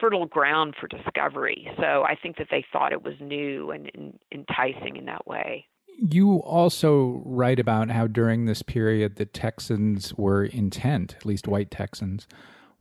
[0.00, 1.68] fertile ground for discovery.
[1.76, 5.66] So I think that they thought it was new and, and enticing in that way.
[6.00, 11.72] You also write about how during this period the Texans were intent, at least white
[11.72, 12.28] Texans,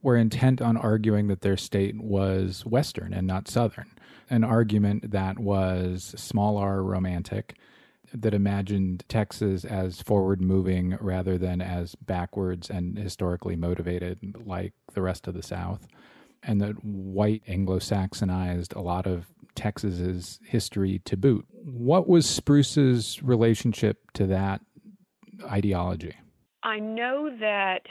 [0.01, 3.87] were intent on arguing that their state was Western and not Southern
[4.29, 7.55] an argument that was small r romantic,
[8.13, 15.01] that imagined Texas as forward moving rather than as backwards and historically motivated like the
[15.01, 15.87] rest of the South,
[16.43, 21.45] and that white Anglo Saxonized a lot of Texas's history to boot.
[21.51, 24.61] What was Spruce's relationship to that
[25.43, 26.15] ideology?
[26.63, 27.81] I know that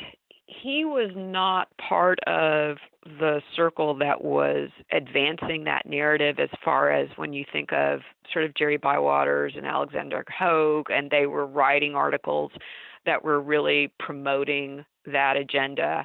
[0.67, 7.09] he was not part of the circle that was advancing that narrative as far as
[7.15, 8.01] when you think of
[8.33, 12.51] sort of Jerry Bywaters and Alexander Hogue, and they were writing articles
[13.05, 16.05] that were really promoting that agenda.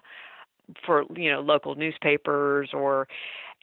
[0.86, 3.08] for you know local newspapers or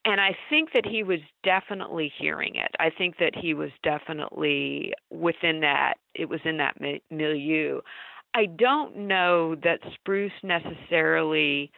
[0.04, 2.70] and I think that he was definitely hearing it.
[2.80, 5.94] I think that he was definitely within that.
[6.14, 6.76] It was in that
[7.11, 7.80] milieu.
[8.34, 11.70] I don't know that Spruce necessarily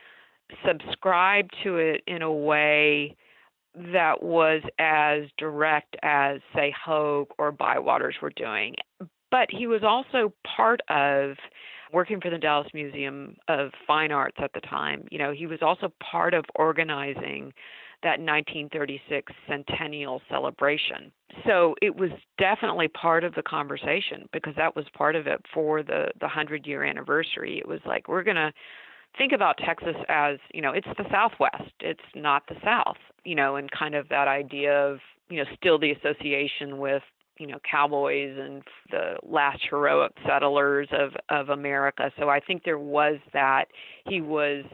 [0.67, 3.17] subscribed to it in a way
[3.75, 8.75] that was as direct as, say, Hogue or Bywaters were doing.
[9.31, 11.37] But he was also part of
[11.93, 15.07] working for the Dallas Museum of Fine Arts at the time.
[15.11, 17.53] You know, he was also part of organizing
[18.03, 21.13] that 1936 centennial celebration.
[21.47, 25.83] So it was definitely part of the conversation because that was part of it for
[25.83, 27.59] the the 100 year anniversary.
[27.59, 28.53] It was like we're going to
[29.19, 31.73] think about Texas as, you know, it's the Southwest.
[31.81, 35.79] It's not the South, you know, and kind of that idea of, you know, still
[35.79, 37.03] the association with
[37.39, 42.13] you know cowboys and the last heroic settlers of of America.
[42.19, 43.65] So I think there was that
[44.07, 44.65] he was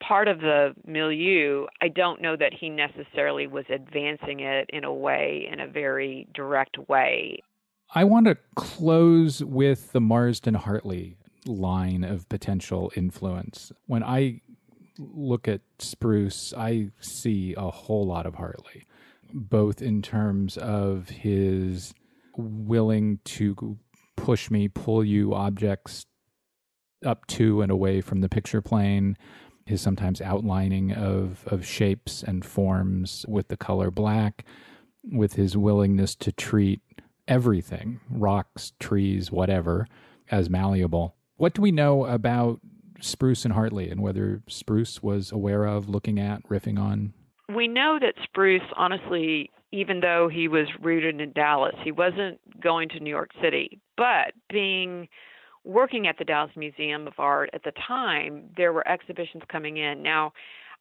[0.00, 4.92] part of the milieu, I don't know that he necessarily was advancing it in a
[4.92, 7.42] way, in a very direct way.
[7.94, 13.72] I want to close with the Marsden Hartley line of potential influence.
[13.86, 14.42] When I
[14.98, 18.84] look at Spruce, I see a whole lot of Hartley,
[19.32, 21.94] both in terms of his
[22.36, 23.78] willing to
[24.16, 26.04] push me, pull you objects
[27.04, 29.16] up to and away from the picture plane,
[29.68, 34.44] his sometimes outlining of, of shapes and forms with the color black,
[35.04, 36.80] with his willingness to treat
[37.26, 39.86] everything rocks, trees, whatever
[40.30, 41.14] as malleable.
[41.36, 42.60] What do we know about
[43.00, 47.12] Spruce and Hartley and whether Spruce was aware of, looking at, riffing on?
[47.54, 52.88] We know that Spruce, honestly, even though he was rooted in Dallas, he wasn't going
[52.90, 53.80] to New York City.
[53.96, 55.08] But being
[55.68, 60.02] working at the Dallas Museum of Art at the time, there were exhibitions coming in.
[60.02, 60.32] Now,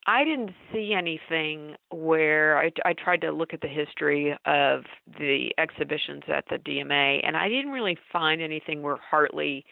[0.07, 4.83] I didn't see anything where I, I tried to look at the history of
[5.19, 9.65] the exhibitions at the DMA, and I didn't really find anything where Hartley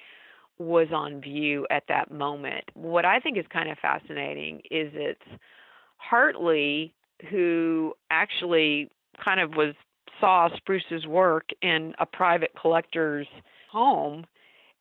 [0.58, 2.66] was on view at that moment.
[2.74, 5.40] What I think is kind of fascinating is it's
[5.96, 6.94] Hartley
[7.30, 8.92] who actually
[9.24, 9.76] kind of was
[10.20, 13.28] saw Spruce's work in a private collector's
[13.72, 14.26] home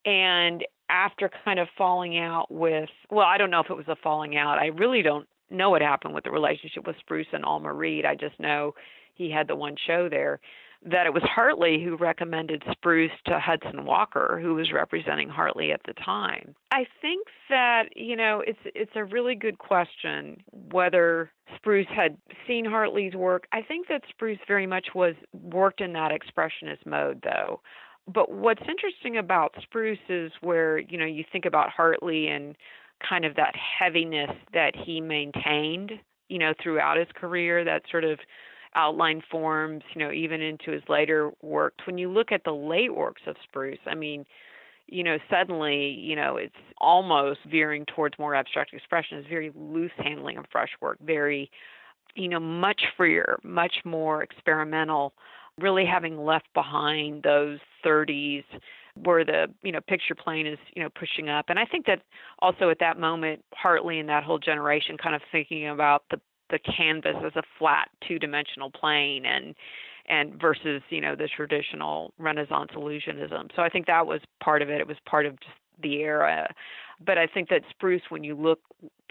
[0.05, 3.97] and after kind of falling out with, well, I don't know if it was a
[3.97, 4.59] falling out.
[4.59, 8.05] I really don't know what happened with the relationship with Spruce and Alma Reed.
[8.05, 8.75] I just know
[9.15, 10.41] he had the one show there.
[10.87, 15.81] That it was Hartley who recommended Spruce to Hudson Walker, who was representing Hartley at
[15.87, 16.55] the time.
[16.73, 22.67] I think that you know it's it's a really good question whether Spruce had seen
[22.67, 23.47] Hartley's work.
[23.51, 27.63] I think that Spruce very much was worked in that expressionist mode, though
[28.13, 32.57] but what's interesting about Spruce is where, you know, you think about Hartley and
[33.07, 35.93] kind of that heaviness that he maintained,
[36.29, 38.19] you know, throughout his career, that sort of
[38.75, 41.87] outline forms, you know, even into his later works.
[41.87, 44.25] When you look at the late works of Spruce, I mean,
[44.87, 49.19] you know, suddenly, you know, it's almost veering towards more abstract expression.
[49.19, 51.51] It's very loose handling of brushwork, work, very,
[52.15, 55.15] you know, much freer, much more experimental
[55.61, 58.45] really having left behind those 30s
[59.03, 61.47] where the you know picture plane is you know pushing up.
[61.49, 62.01] And i think that
[62.41, 66.59] also at that moment hartley and that whole generation kind of thinking about the the
[66.59, 69.55] canvas as a flat two dimensional plane and
[70.09, 73.51] and versus you know the traditional renaissance illusionism.
[73.57, 74.81] So i think that was part of it.
[74.81, 76.49] It was part of just the era.
[77.05, 78.61] But i think that spruce when you look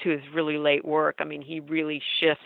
[0.01, 2.43] to his really late work i mean he really shifts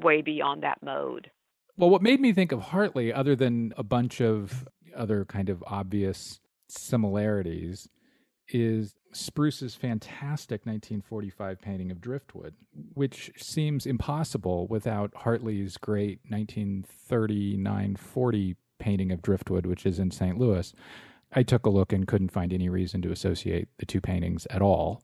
[0.00, 1.30] way beyond that mode
[1.76, 5.62] well, what made me think of Hartley, other than a bunch of other kind of
[5.66, 7.88] obvious similarities,
[8.48, 12.54] is Spruce's fantastic 1945 painting of Driftwood,
[12.92, 20.38] which seems impossible without Hartley's great 1939 40 painting of Driftwood, which is in St.
[20.38, 20.72] Louis.
[21.32, 24.62] I took a look and couldn't find any reason to associate the two paintings at
[24.62, 25.02] all.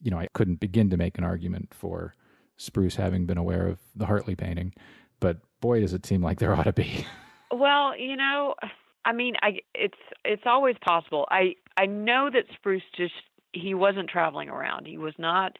[0.00, 2.14] You know, I couldn't begin to make an argument for
[2.56, 4.72] Spruce having been aware of the Hartley painting
[5.20, 7.06] but boy, does it seem like there ought to be.
[7.52, 8.54] Well, you know,
[9.04, 11.26] I mean, I it's it's always possible.
[11.32, 13.12] I I know that Spruce just
[13.52, 14.86] he wasn't traveling around.
[14.86, 15.58] He was not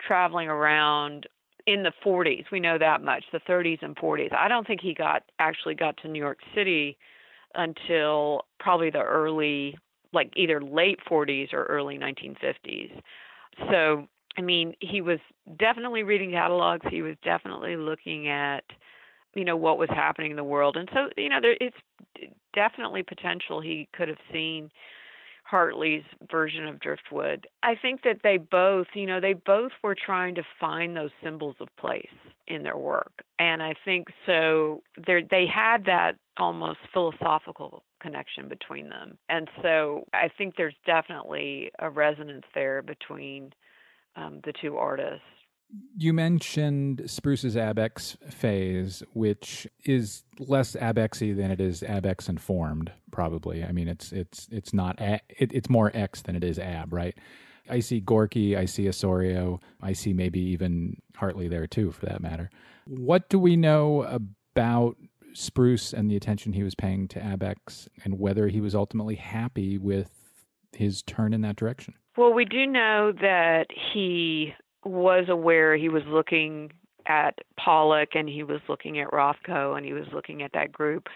[0.00, 1.26] traveling around
[1.66, 2.44] in the 40s.
[2.52, 3.24] We know that much.
[3.32, 4.32] The 30s and 40s.
[4.32, 6.96] I don't think he got actually got to New York City
[7.54, 9.76] until probably the early
[10.12, 12.92] like either late 40s or early 1950s.
[13.70, 14.06] So,
[14.38, 15.18] I mean, he was
[15.58, 16.86] definitely reading catalogs.
[16.88, 18.64] He was definitely looking at
[19.36, 21.76] you know what was happening in the world and so you know there it's
[22.54, 24.70] definitely potential he could have seen
[25.48, 27.46] Hartley's version of Driftwood.
[27.62, 31.54] I think that they both, you know, they both were trying to find those symbols
[31.60, 32.08] of place
[32.48, 33.12] in their work.
[33.38, 39.18] And I think so there they had that almost philosophical connection between them.
[39.28, 43.52] And so I think there's definitely a resonance there between
[44.16, 45.22] um, the two artists.
[45.96, 52.92] You mentioned Spruce's Abex phase, which is less Abexy than it is Abex informed.
[53.10, 56.58] Probably, I mean, it's it's it's not a, it, it's more X than it is
[56.58, 57.16] Ab, right?
[57.68, 62.20] I see Gorky, I see Ossorio, I see maybe even Hartley there too, for that
[62.20, 62.48] matter.
[62.86, 64.96] What do we know about
[65.32, 69.78] Spruce and the attention he was paying to Abex, and whether he was ultimately happy
[69.78, 70.10] with
[70.72, 71.94] his turn in that direction?
[72.16, 74.54] Well, we do know that he
[74.86, 76.72] was aware he was looking
[77.06, 81.08] at Pollock and he was looking at Rothko and he was looking at that group.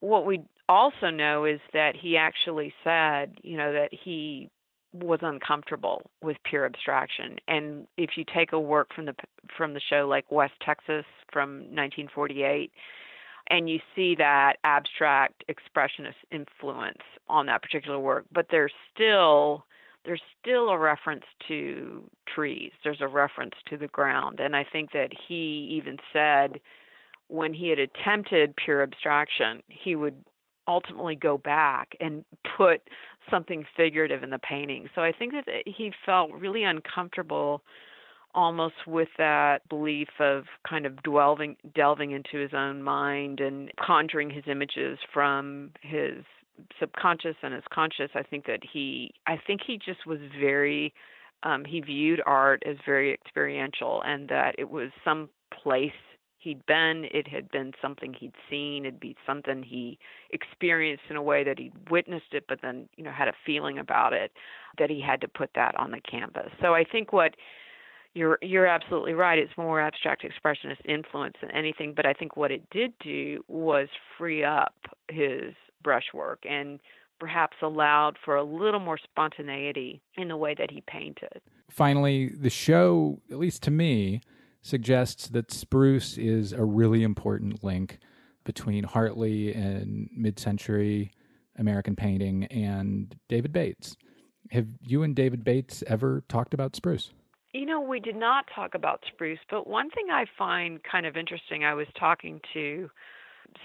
[0.00, 4.50] What we also know is that he actually said, you know, that he
[4.92, 7.36] was uncomfortable with pure abstraction.
[7.46, 9.14] And if you take a work from the
[9.56, 12.70] from the show like West Texas from 1948
[13.50, 16.98] and you see that abstract expressionist influence
[17.28, 19.64] on that particular work, but there's still
[20.04, 22.72] there's still a reference to trees.
[22.84, 24.40] There's a reference to the ground.
[24.40, 26.60] And I think that he even said
[27.28, 30.24] when he had attempted pure abstraction, he would
[30.66, 32.24] ultimately go back and
[32.56, 32.82] put
[33.30, 34.88] something figurative in the painting.
[34.94, 37.62] So I think that he felt really uncomfortable
[38.34, 44.30] almost with that belief of kind of delving delving into his own mind and conjuring
[44.30, 46.24] his images from his
[46.80, 50.92] subconscious and his conscious i think that he i think he just was very
[51.42, 55.28] um he viewed art as very experiential and that it was some
[55.62, 55.92] place
[56.38, 59.98] he'd been it had been something he'd seen it'd be something he
[60.30, 63.78] experienced in a way that he'd witnessed it but then you know had a feeling
[63.78, 64.32] about it
[64.78, 67.34] that he had to put that on the canvas so i think what
[68.14, 69.38] you're you're absolutely right.
[69.38, 73.88] It's more abstract expressionist influence than anything, but I think what it did do was
[74.16, 74.74] free up
[75.08, 76.80] his brushwork and
[77.18, 81.40] perhaps allowed for a little more spontaneity in the way that he painted.
[81.70, 84.20] Finally, the show, at least to me,
[84.62, 87.98] suggests that spruce is a really important link
[88.44, 91.12] between Hartley and mid-century
[91.58, 93.96] American painting and David Bates.
[94.50, 97.10] Have you and David Bates ever talked about spruce?
[97.52, 101.16] You know, we did not talk about spruce, but one thing I find kind of
[101.16, 102.88] interesting, I was talking to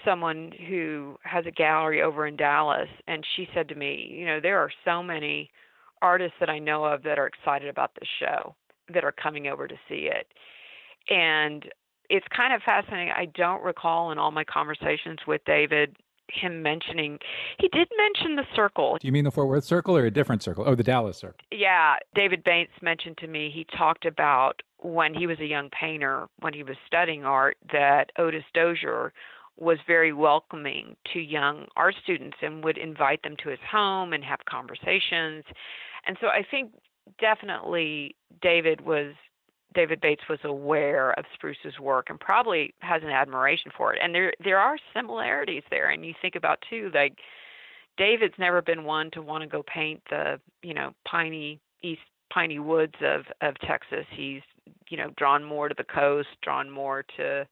[0.04, 4.40] someone who has a gallery over in Dallas, and she said to me, you know,
[4.40, 5.50] there are so many
[6.02, 8.54] artists that I know of that are excited about this show,
[8.92, 10.26] that are coming over to see it.
[11.08, 11.64] And
[12.10, 13.12] it's kind of fascinating.
[13.16, 15.96] I don't recall in all my conversations with David
[16.28, 17.18] him mentioning
[17.58, 18.96] he did mention the circle.
[18.98, 20.64] Do you mean the Fort Worth circle or a different circle?
[20.66, 21.38] Oh, the Dallas circle.
[21.52, 26.26] Yeah, David Bates mentioned to me he talked about when he was a young painter,
[26.40, 29.12] when he was studying art, that Otis Dozier
[29.58, 34.24] was very welcoming to young art students and would invite them to his home and
[34.24, 35.44] have conversations.
[36.06, 36.72] And so I think
[37.20, 39.14] definitely David was
[39.74, 44.00] David Bates was aware of Spruce's work and probably has an admiration for it.
[44.02, 45.90] And there there are similarities there.
[45.90, 47.18] And you think about too, like
[47.96, 52.02] David's never been one to want to go paint the you know piney east
[52.32, 54.06] piney woods of of Texas.
[54.10, 54.42] He's
[54.88, 57.46] you know drawn more to the coast, drawn more to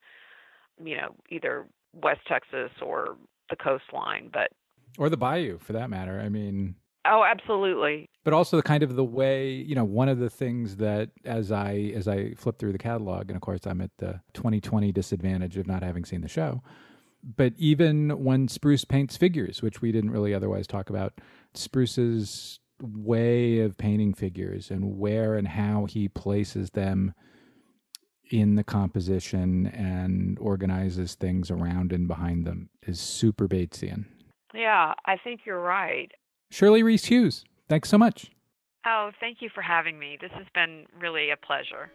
[0.82, 3.16] you know either West Texas or
[3.50, 4.48] the coastline, but
[4.98, 6.20] or the bayou for that matter.
[6.20, 8.08] I mean, Oh, absolutely.
[8.24, 11.50] But also the kind of the way, you know, one of the things that as
[11.50, 15.56] I as I flip through the catalog, and of course I'm at the 2020 disadvantage
[15.56, 16.62] of not having seen the show.
[17.24, 21.20] But even when Spruce paints figures, which we didn't really otherwise talk about,
[21.54, 27.14] Spruce's way of painting figures and where and how he places them
[28.32, 34.06] in the composition and organizes things around and behind them is super Batesian.
[34.54, 36.10] Yeah, I think you're right.
[36.50, 38.30] Shirley Reece Hughes, thanks so much.
[38.86, 40.16] Oh, thank you for having me.
[40.20, 41.90] This has been really a pleasure.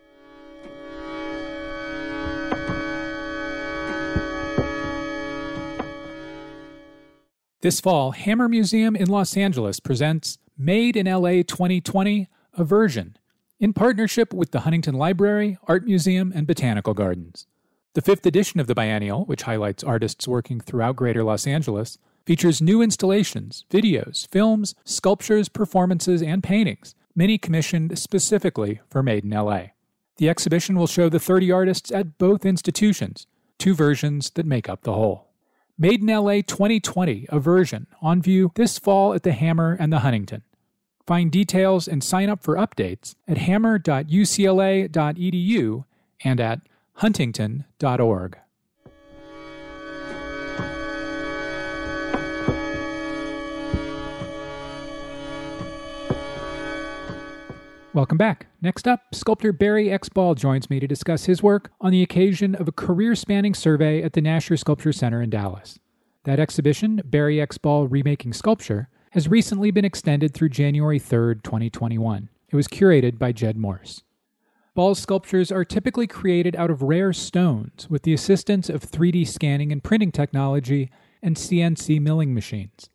[7.61, 13.17] This fall, Hammer Museum in Los Angeles presents Made in LA 2020 A Version
[13.59, 17.47] in partnership with the Huntington Library, Art Museum, and Botanical Gardens.
[17.93, 22.61] The fifth edition of the biennial, which highlights artists working throughout Greater Los Angeles, features
[22.61, 29.67] new installations, videos, films, sculptures, performances, and paintings, many commissioned specifically for Made in LA.
[30.17, 33.25] The exhibition will show the 30 artists at both institutions,
[33.57, 35.29] two versions that make up the whole.
[35.79, 39.99] Made in LA 2020, a version, on view this fall at the Hammer and the
[39.99, 40.43] Huntington.
[41.07, 45.85] Find details and sign up for updates at hammer.ucla.edu
[46.23, 46.59] and at
[46.95, 48.37] huntington.org.
[57.93, 58.47] Welcome back.
[58.61, 60.09] Next up, sculptor Barry X.
[60.09, 64.03] Ball joins me to discuss his work on the occasion of a career spanning survey
[64.03, 65.79] at the Nasher Sculpture Center in Dallas.
[66.25, 67.57] That exhibition, Barry X.
[67.57, 72.29] Ball Remaking Sculpture, has recently been extended through January 3, 2021.
[72.49, 74.03] It was curated by Jed Morse.
[74.75, 79.71] Ball's sculptures are typically created out of rare stones with the assistance of 3D scanning
[79.71, 80.91] and printing technology
[81.21, 82.89] and CNC milling machines.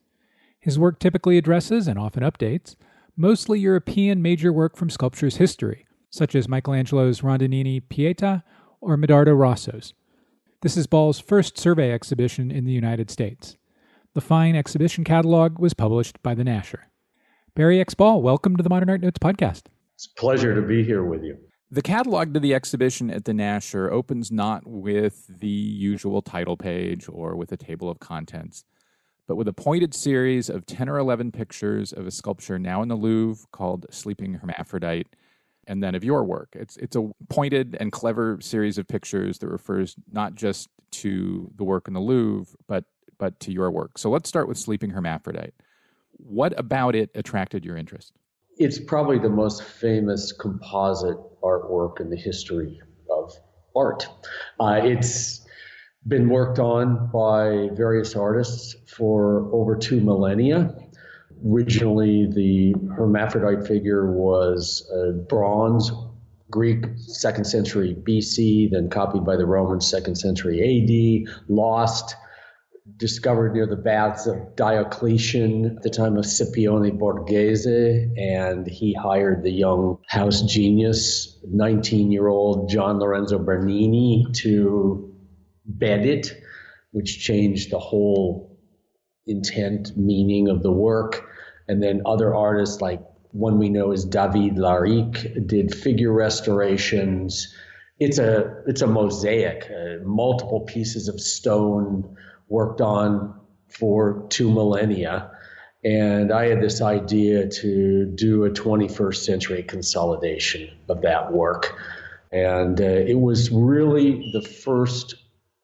[0.60, 2.76] His work typically addresses, and often updates,
[3.16, 8.44] mostly European major work from sculpture's history, such as Michelangelo's Rondanini Pieta
[8.80, 9.92] or Medardo Rosso's.
[10.60, 13.56] This is Ball's first survey exhibition in the United States.
[14.14, 16.80] The fine exhibition catalog was published by the Nasher.
[17.54, 17.94] Barry X.
[17.94, 19.62] Ball, welcome to the Modern Art Notes podcast.
[19.94, 21.38] It's a pleasure to be here with you.
[21.70, 27.06] The catalog to the exhibition at the Nasher opens not with the usual title page
[27.08, 28.66] or with a table of contents,
[29.26, 32.88] but with a pointed series of 10 or 11 pictures of a sculpture now in
[32.88, 35.08] the Louvre called Sleeping Hermaphrodite,
[35.66, 36.50] and then of your work.
[36.52, 41.64] It's, it's a pointed and clever series of pictures that refers not just to the
[41.64, 42.84] work in the Louvre, but,
[43.22, 43.98] but to your work.
[43.98, 45.54] So let's start with Sleeping Hermaphrodite.
[46.16, 48.14] What about it attracted your interest?
[48.58, 53.32] It's probably the most famous composite artwork in the history of
[53.76, 54.08] art.
[54.58, 55.46] Uh, it's
[56.08, 60.74] been worked on by various artists for over two millennia.
[61.46, 65.92] Originally, the hermaphrodite figure was a bronze
[66.50, 72.16] Greek second century BC, then copied by the Romans second century AD, lost,
[73.02, 79.42] discovered near the baths of Diocletian at the time of Scipione Borghese, and he hired
[79.42, 85.12] the young house genius, 19 year old Gian Lorenzo Bernini, to
[85.66, 86.32] bed it,
[86.92, 88.56] which changed the whole
[89.26, 91.28] intent, meaning of the work.
[91.66, 97.52] And then other artists, like one we know is David Laric, did figure restorations.
[97.98, 102.16] It's a it's a mosaic, uh, multiple pieces of stone
[102.52, 103.34] worked on
[103.70, 105.30] for two millennia.
[105.82, 111.74] And I had this idea to do a 21st century consolidation of that work.
[112.30, 115.14] And uh, it was really the first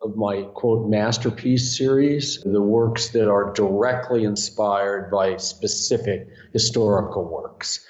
[0.01, 7.84] of my quote masterpiece series, the works that are directly inspired by specific historical works.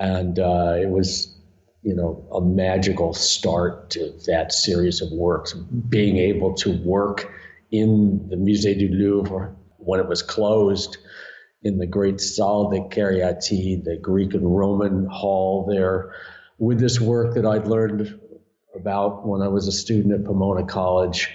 [0.00, 1.36] And uh, it was,
[1.82, 7.30] you know, a magical start to that series of works, being able to work
[7.70, 10.98] in the Musée du Louvre when it was closed
[11.62, 16.14] in the great Salle des Caryatides, the Greek and Roman hall there,
[16.58, 18.20] with this work that I'd learned
[18.74, 21.28] about when I was a student at Pomona College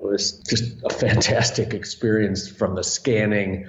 [0.00, 3.68] it was just a fantastic experience from the scanning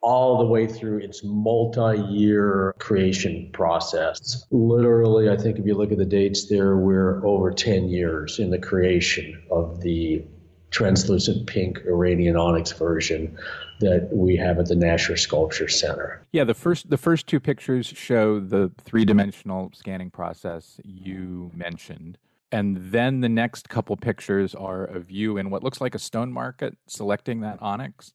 [0.00, 4.44] all the way through its multi year creation process.
[4.50, 8.50] Literally, I think if you look at the dates there, we're over 10 years in
[8.50, 10.24] the creation of the
[10.72, 13.38] translucent pink Iranian onyx version
[13.80, 16.26] that we have at the Nasher Sculpture Center.
[16.32, 22.18] Yeah, the first the first two pictures show the three dimensional scanning process you mentioned
[22.52, 26.30] and then the next couple pictures are of you in what looks like a stone
[26.30, 28.12] market selecting that onyx.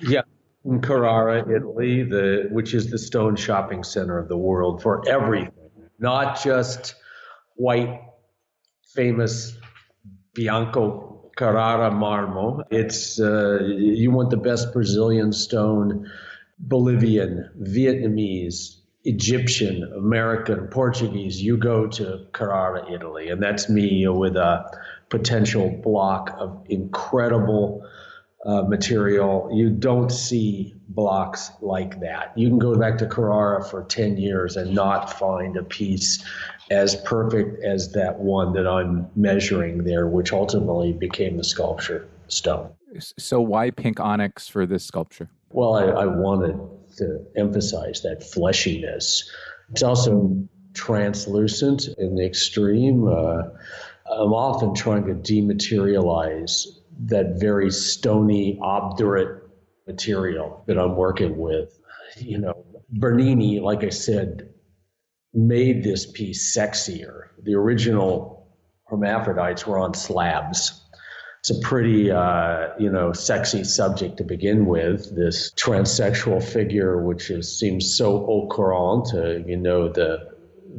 [0.00, 0.22] Yeah,
[0.64, 5.52] in Carrara, Italy, the which is the stone shopping center of the world for everything,
[5.98, 6.94] not just
[7.56, 8.00] white
[8.94, 9.56] famous
[10.32, 12.64] Bianco Carrara marmo.
[12.70, 16.10] It's uh, you want the best Brazilian stone,
[16.58, 24.64] Bolivian, Vietnamese, Egyptian, American, Portuguese, you go to Carrara, Italy, and that's me with a
[25.10, 27.86] potential block of incredible
[28.44, 29.48] uh, material.
[29.52, 32.32] You don't see blocks like that.
[32.36, 36.24] You can go back to Carrara for 10 years and not find a piece
[36.70, 42.70] as perfect as that one that I'm measuring there, which ultimately became the sculpture stone.
[42.98, 45.28] So, why pink onyx for this sculpture?
[45.50, 46.58] Well, I, I wanted
[46.98, 49.24] to emphasize that fleshiness.
[49.70, 53.08] It's also translucent in the extreme.
[53.08, 53.42] Uh,
[54.10, 56.66] I'm often trying to dematerialize
[57.06, 59.42] that very stony, obdurate
[59.86, 61.78] material that I'm working with.
[62.18, 64.48] You know, Bernini, like I said,
[65.32, 67.28] made this piece sexier.
[67.42, 68.48] The original
[68.86, 70.80] hermaphrodites were on slabs.
[71.40, 75.14] it's a pretty, uh, you know, sexy subject to begin with.
[75.14, 80.32] This transsexual figure, which is, seems so au courant to, you know, the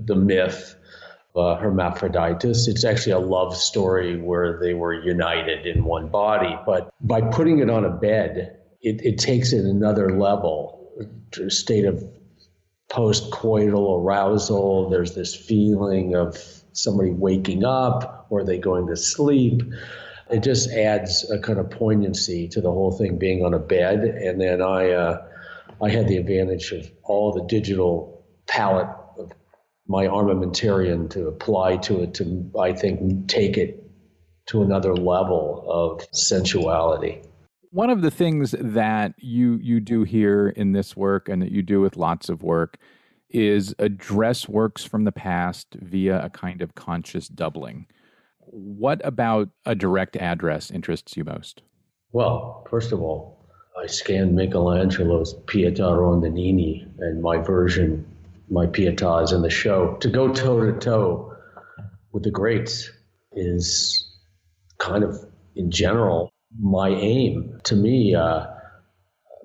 [0.05, 0.75] the myth
[1.35, 2.67] uh, hermaphroditus.
[2.67, 6.57] It's actually a love story where they were united in one body.
[6.65, 10.91] But by putting it on a bed, it, it takes it another level,
[11.49, 12.03] state of
[12.89, 14.89] post-coital arousal.
[14.89, 16.37] There's this feeling of
[16.73, 19.61] somebody waking up or they going to sleep
[20.29, 23.99] it just adds a kind of poignancy to the whole thing being on a bed.
[23.99, 25.27] And then I, uh,
[25.81, 28.89] I had the advantage of all the digital palette
[29.87, 33.83] my armamentarium to apply to it to, I think, take it
[34.47, 37.21] to another level of sensuality.
[37.71, 41.61] One of the things that you you do here in this work and that you
[41.61, 42.77] do with lots of work
[43.29, 47.87] is address works from the past via a kind of conscious doubling.
[48.39, 51.61] What about a direct address interests you most?
[52.13, 53.45] Well, first of all,
[53.77, 58.05] I scanned Michelangelo's Pietà Rondanini and my version,
[58.49, 59.95] my pietas in the show.
[59.97, 61.33] To go toe to toe
[62.11, 62.89] with the greats
[63.33, 64.11] is
[64.77, 65.17] kind of,
[65.55, 67.59] in general, my aim.
[67.65, 68.47] To me, uh,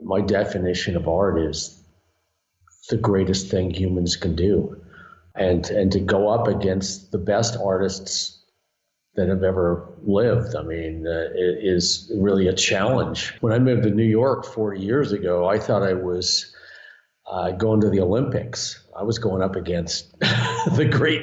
[0.03, 1.83] my definition of art is
[2.89, 4.81] the greatest thing humans can do.
[5.35, 8.41] And, and to go up against the best artists
[9.15, 10.55] that have ever lived.
[10.55, 13.35] I mean, uh, it is really a challenge.
[13.41, 16.55] When I moved to New York 40 years ago, I thought I was
[17.31, 18.85] uh, going to the Olympics.
[18.97, 21.22] I was going up against the great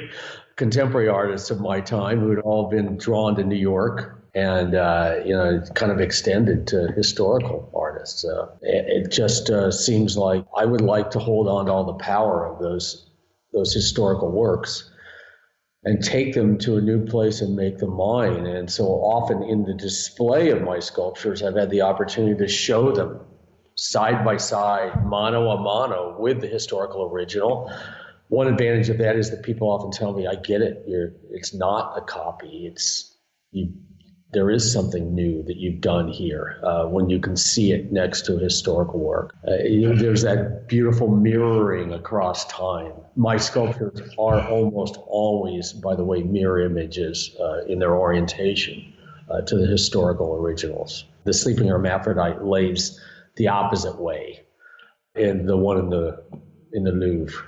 [0.56, 5.16] contemporary artists of my time who had all been drawn to New York and, uh,
[5.26, 8.24] you know, kind of extended to historical artists.
[8.24, 11.84] Uh, it, it, just uh, seems like I would like to hold on to all
[11.84, 13.10] the power of those,
[13.52, 14.90] those historical works
[15.84, 18.46] and take them to a new place and make them mine.
[18.46, 22.92] And so often in the display of my sculptures, I've had the opportunity to show
[22.92, 23.22] them
[23.78, 27.72] side by side, mano a mano, with the historical original.
[28.30, 30.84] One advantage of that is that people often tell me, "I get it.
[30.88, 32.68] You're, it's not a copy.
[32.68, 33.16] It's
[33.52, 33.72] you
[34.34, 38.26] there is something new that you've done here uh, when you can see it next
[38.26, 39.34] to a historical work.
[39.48, 42.92] Uh, you know, there's that beautiful mirroring across time.
[43.16, 48.94] My sculptures are almost always, by the way, mirror images uh, in their orientation
[49.30, 51.06] uh, to the historical originals.
[51.24, 53.00] The Sleeping Hermaphrodite lays
[53.38, 54.46] the opposite way,
[55.16, 56.24] and the one in the
[56.74, 57.44] in the Louvre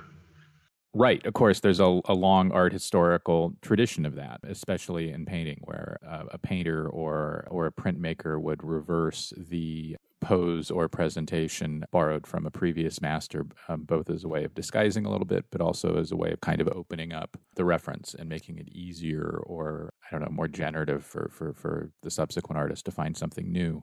[0.92, 1.24] Right.
[1.24, 5.98] Of course, there's a, a, long art historical tradition of that, especially in painting, where
[6.02, 12.50] a painter or or a printmaker would reverse the pose or presentation borrowed from a
[12.50, 16.10] previous master, um, both as a way of disguising a little bit, but also as
[16.10, 20.10] a way of kind of opening up the reference and making it easier or, I
[20.10, 23.82] don't know, more generative for, for, for the subsequent artist to find something new.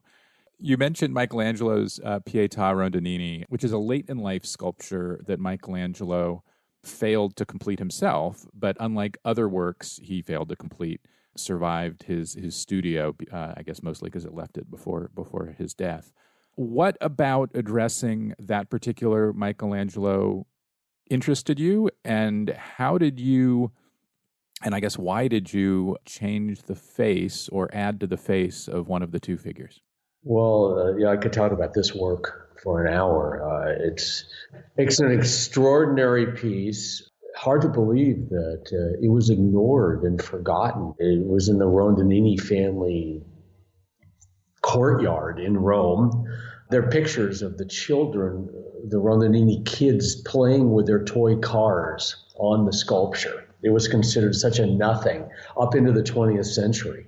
[0.60, 6.44] You mentioned Michelangelo's uh, Pietà Rondanini, which is a late in life sculpture that Michelangelo
[6.84, 11.02] failed to complete himself, but unlike other works he failed to complete,
[11.36, 13.16] survived his his studio.
[13.32, 16.12] Uh, I guess mostly because it left it before before his death.
[16.56, 20.48] What about addressing that particular Michelangelo
[21.08, 23.72] interested you, and how did you?
[24.64, 28.88] And I guess why did you change the face or add to the face of
[28.88, 29.82] one of the two figures?
[30.30, 33.42] Well, uh, yeah, I could talk about this work for an hour.
[33.42, 34.26] Uh, it's
[34.76, 37.10] it's an extraordinary piece.
[37.38, 40.94] Hard to believe that uh, it was ignored and forgotten.
[41.00, 43.24] It was in the Rondanini family
[44.62, 46.26] courtyard in Rome.
[46.72, 48.50] There are pictures of the children,
[48.90, 53.46] the Rondanini kids, playing with their toy cars on the sculpture.
[53.64, 57.08] It was considered such a nothing up into the 20th century.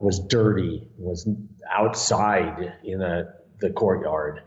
[0.00, 1.28] Was dirty, was
[1.70, 4.42] outside in a, the courtyard.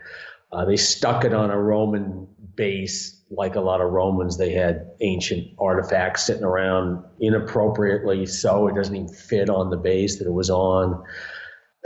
[0.51, 4.37] Uh, they stuck it on a Roman base, like a lot of Romans.
[4.37, 10.19] They had ancient artifacts sitting around inappropriately, so it doesn't even fit on the base
[10.19, 11.03] that it was on.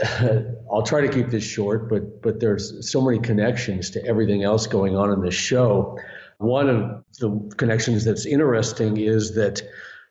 [0.70, 4.66] I'll try to keep this short, but but there's so many connections to everything else
[4.66, 5.98] going on in this show.
[6.38, 9.62] One of the connections that's interesting is that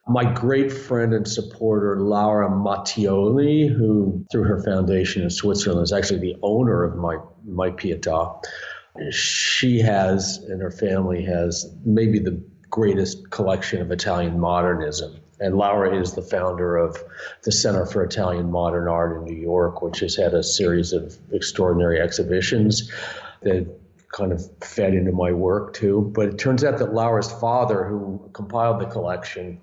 [0.08, 6.20] my great friend and supporter, Laura Mattioli, who through her foundation in Switzerland is actually
[6.20, 8.41] the owner of my, my Pietà,
[9.12, 15.20] she has and her family has maybe the greatest collection of Italian modernism.
[15.39, 16.97] And Laura is the founder of
[17.43, 21.16] the Center for Italian Modern Art in New York, which has had a series of
[21.32, 22.91] extraordinary exhibitions
[23.41, 23.68] that
[24.14, 26.12] kind of fed into my work too.
[26.16, 29.62] But it turns out that Laura's father, who compiled the collection,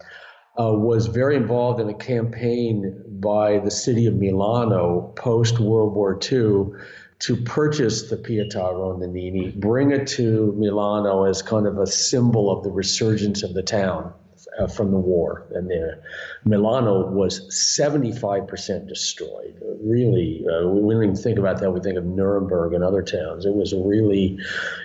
[0.59, 6.14] uh, was very involved in a campaign by the city of Milano post World War
[6.14, 6.78] II
[7.20, 12.64] to purchase the Pietà Rondanini, bring it to Milano as kind of a symbol of
[12.64, 14.12] the resurgence of the town
[14.59, 15.47] uh, from the war.
[15.53, 16.01] And the,
[16.45, 17.40] Milano was
[17.80, 19.61] 75% destroyed.
[19.82, 21.70] Really, uh, we don't even think about that.
[21.70, 23.45] We think of Nuremberg and other towns.
[23.45, 24.38] It was really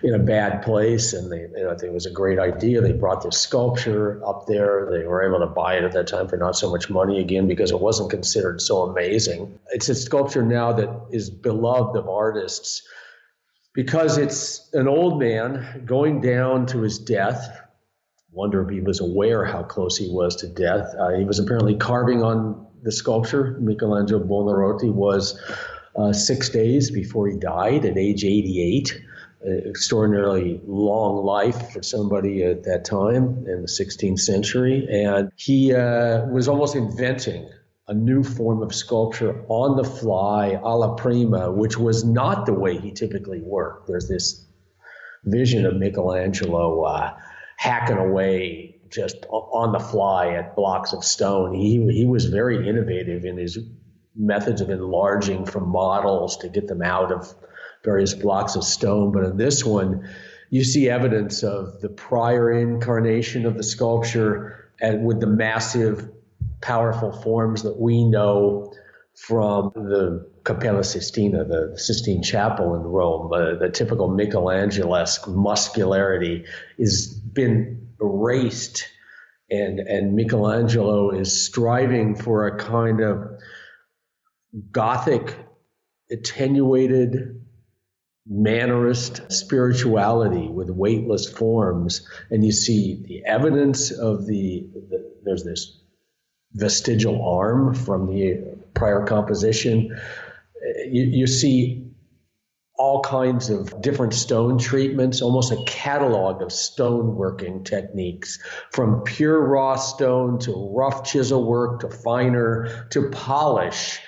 [0.04, 2.82] in a bad place, and they, you know, I think it was a great idea.
[2.82, 4.88] They brought this sculpture up there.
[4.92, 7.48] They were able to buy it at that time for not so much money again
[7.48, 9.60] because it wasn't considered so amazing.
[9.72, 12.84] It's a sculpture now that is beloved of artists
[13.74, 17.69] because it's an old man going down to his death
[18.32, 20.94] wonder if he was aware how close he was to death.
[21.00, 23.58] Uh, he was apparently carving on the sculpture.
[23.60, 25.40] Michelangelo Buonarroti was
[25.96, 29.02] uh, six days before he died at age 88.
[29.68, 34.88] extraordinarily long life for somebody at that time in the 16th century.
[34.92, 37.50] And he uh, was almost inventing
[37.88, 42.78] a new form of sculpture on the fly, alla prima, which was not the way
[42.78, 43.88] he typically worked.
[43.88, 44.46] There's this
[45.24, 47.18] vision of Michelangelo uh,
[47.60, 51.54] hacking away just on the fly at blocks of stone.
[51.54, 53.60] He he was very innovative in his
[54.16, 57.36] methods of enlarging from models to get them out of
[57.84, 59.12] various blocks of stone.
[59.12, 60.08] But in this one,
[60.52, 66.10] you see evidence of the prior incarnation of the sculpture and with the massive,
[66.62, 68.74] powerful forms that we know
[69.20, 73.32] from the Cappella Sistina, the Sistine Chapel in Rome.
[73.32, 76.46] Uh, the typical Michelangelesque muscularity
[76.80, 78.88] has been erased,
[79.50, 83.28] and and Michelangelo is striving for a kind of
[84.72, 85.38] Gothic,
[86.10, 87.46] attenuated,
[88.32, 95.80] mannerist spirituality with weightless forms, and you see the evidence of the, the there's this
[96.54, 99.98] vestigial arm from the prior composition.
[100.90, 101.90] You, you see
[102.80, 108.40] all kinds of different stone treatments, almost a catalog of stone working techniques
[108.72, 114.00] from pure raw stone to rough chisel work to finer to polish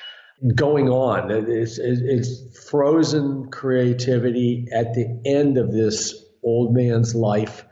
[0.55, 1.29] going on.
[1.29, 7.65] It's, it's frozen creativity at the end of this old man's life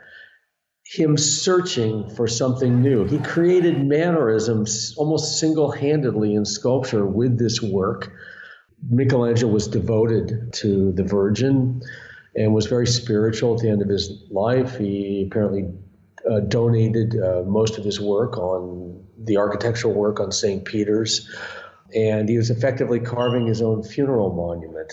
[0.92, 3.06] him searching for something new.
[3.06, 8.12] He created mannerisms almost single handedly in sculpture with this work.
[8.90, 11.82] Michelangelo was devoted to the Virgin
[12.36, 14.78] and was very spiritual at the end of his life.
[14.78, 15.70] He apparently
[16.30, 20.66] uh, donated uh, most of his work on the architectural work on St.
[20.66, 21.30] Peter's,
[21.94, 24.92] and he was effectively carving his own funeral monument.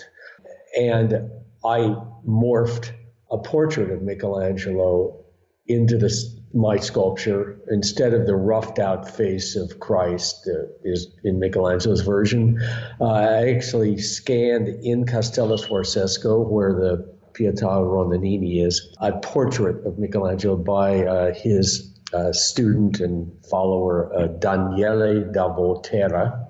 [0.77, 1.31] And
[1.65, 1.95] I
[2.27, 2.91] morphed
[3.31, 5.23] a portrait of Michelangelo
[5.67, 10.49] into this my sculpture instead of the roughed out face of Christ
[10.83, 12.59] is in Michelangelo's version.
[13.01, 19.99] Uh, I actually scanned in Castello Sforzesco, where the Pietà Rondanini is, a portrait of
[19.99, 26.47] Michelangelo by uh, his uh, student and follower uh, Daniele da Volterra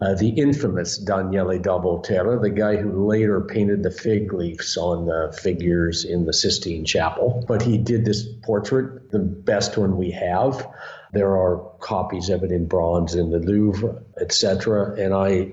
[0.00, 5.04] uh, the infamous Daniele da Volterra, the guy who later painted the fig leaves on
[5.06, 7.44] the figures in the Sistine Chapel.
[7.46, 10.66] But he did this portrait, the best one we have.
[11.12, 14.94] There are copies of it in bronze in the Louvre, etc.
[14.98, 15.52] And I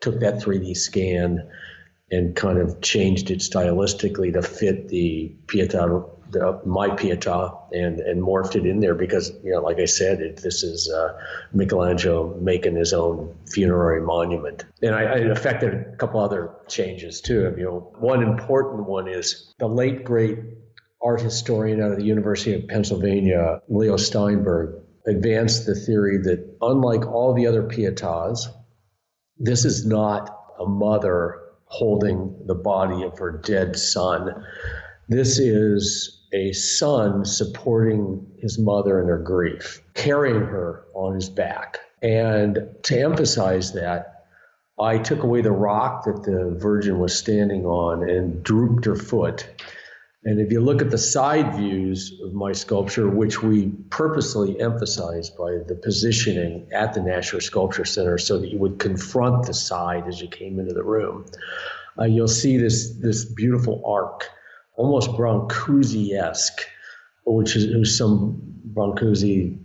[0.00, 1.46] took that 3D scan
[2.10, 8.22] and kind of changed it stylistically to fit the Pietà the, my Pietà and, and
[8.22, 11.18] morphed it in there because, you know, like I said, it, this is uh,
[11.52, 14.64] Michelangelo making his own funerary monument.
[14.82, 17.54] And I, I affected a couple other changes too.
[17.56, 20.38] You know, one important one is the late great
[21.02, 27.06] art historian out of the University of Pennsylvania, Leo Steinberg, advanced the theory that unlike
[27.06, 28.48] all the other Pietas,
[29.38, 34.44] this is not a mother holding the body of her dead son.
[35.08, 41.78] This is a son supporting his mother in her grief, carrying her on his back.
[42.02, 44.24] And to emphasize that,
[44.80, 49.48] I took away the rock that the Virgin was standing on and drooped her foot.
[50.24, 55.38] And if you look at the side views of my sculpture, which we purposely emphasized
[55.38, 60.08] by the positioning at the Nasher Sculpture Center so that you would confront the side
[60.08, 61.26] as you came into the room,
[61.96, 64.28] uh, you'll see this, this beautiful arc
[64.76, 66.60] almost Brancusi-esque,
[67.24, 68.40] which is some
[68.72, 69.58] Brancusi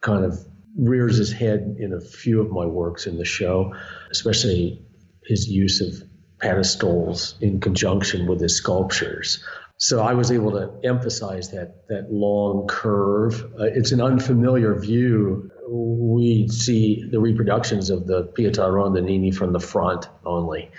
[0.00, 0.38] kind of
[0.76, 3.74] rears his head in a few of my works in the show,
[4.10, 4.82] especially
[5.24, 6.08] his use of
[6.40, 9.42] pedestals in conjunction with his sculptures.
[9.76, 13.44] So I was able to emphasize that that long curve.
[13.58, 15.50] Uh, it's an unfamiliar view.
[15.68, 20.70] We see the reproductions of the Pietà Rondanini from the front only.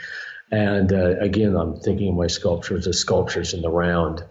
[0.51, 4.23] And uh, again, I'm thinking of my sculptures as sculptures in the round.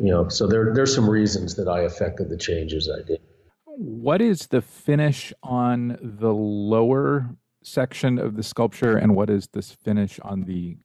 [0.00, 3.20] You know, so there there's some reasons that I affected the changes I did.
[3.64, 7.30] What is the finish on the lower
[7.62, 10.76] section of the sculpture, and what is this finish on the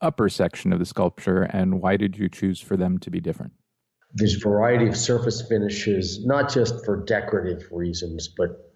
[0.00, 3.52] upper section of the sculpture, and why did you choose for them to be different?
[4.14, 8.72] There's a variety of surface finishes, not just for decorative reasons, but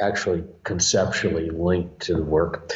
[0.00, 2.72] actually conceptually linked to the work.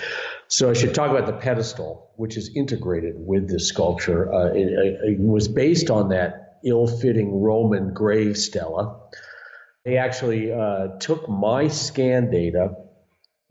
[0.50, 4.32] So I should talk about the pedestal, which is integrated with the sculpture.
[4.34, 9.00] Uh, it, it, was based on that ill-fitting Roman grave stela.
[9.84, 12.74] They actually uh, took my scan data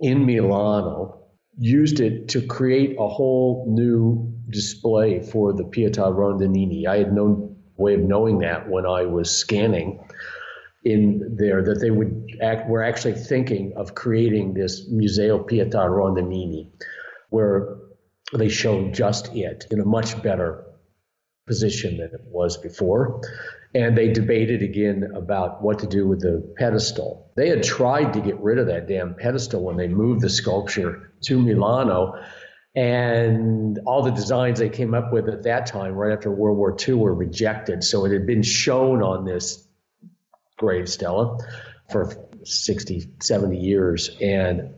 [0.01, 1.23] in Milano,
[1.57, 6.85] used it to create a whole new display for the Pietà Rondanini.
[6.85, 10.03] I had no way of knowing that when I was scanning
[10.83, 16.69] in there that they would act, were actually thinking of creating this Museo Pietà Rondanini,
[17.29, 17.77] where
[18.33, 20.65] they showed just it in a much better
[21.47, 23.21] position than it was before.
[23.75, 27.31] And they debated again about what to do with the pedestal.
[27.35, 31.11] They had tried to get rid of that damn pedestal when they moved the sculpture
[31.23, 32.15] to Milano
[32.75, 36.75] and all the designs they came up with at that time, right after World War
[36.87, 37.83] II, were rejected.
[37.83, 39.67] So it had been shown on this
[40.59, 41.39] grave stela
[41.89, 44.15] for 60, 70 years.
[44.21, 44.75] And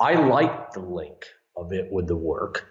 [0.00, 2.66] I like the link of it with the work.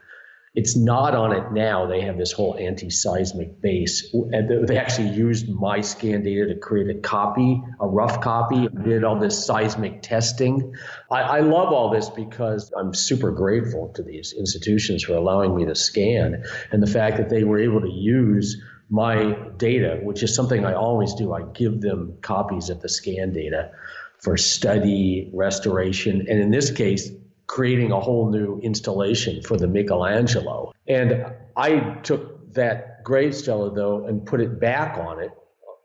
[0.55, 1.85] It's not on it now.
[1.85, 4.11] They have this whole anti-seismic base.
[4.11, 9.03] And they actually used my scan data to create a copy, a rough copy, did
[9.03, 10.73] all this seismic testing.
[11.11, 15.65] I, I love all this because I'm super grateful to these institutions for allowing me
[15.65, 18.59] to scan and the fact that they were able to use
[18.89, 21.33] my data, which is something I always do.
[21.33, 23.71] I give them copies of the scan data
[24.19, 27.11] for study, restoration, and in this case,
[27.45, 30.73] creating a whole new installation for the Michelangelo.
[30.88, 31.25] And
[31.55, 35.31] I took that grave stela though and put it back on it,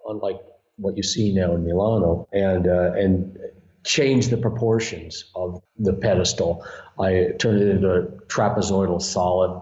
[0.07, 0.41] unlike
[0.77, 3.39] what you see now in Milano, and uh, and
[3.85, 6.65] changed the proportions of the pedestal.
[6.99, 9.61] I turned it into a trapezoidal solid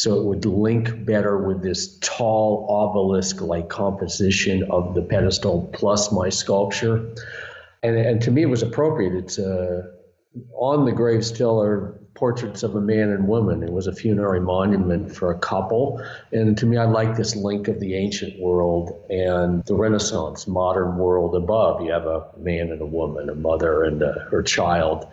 [0.00, 6.10] so it would link better with this tall obelisk like composition of the pedestal plus
[6.10, 7.06] my sculpture.
[7.82, 9.12] And, and to me, it was appropriate.
[9.12, 9.82] It's uh,
[10.54, 13.62] on the grave stela are portraits of a man and woman.
[13.62, 16.02] It was a funerary monument for a couple.
[16.32, 20.96] And to me, I like this link of the ancient world and the Renaissance, modern
[20.96, 21.82] world above.
[21.82, 25.06] You have a man and a woman, a mother and a, her child.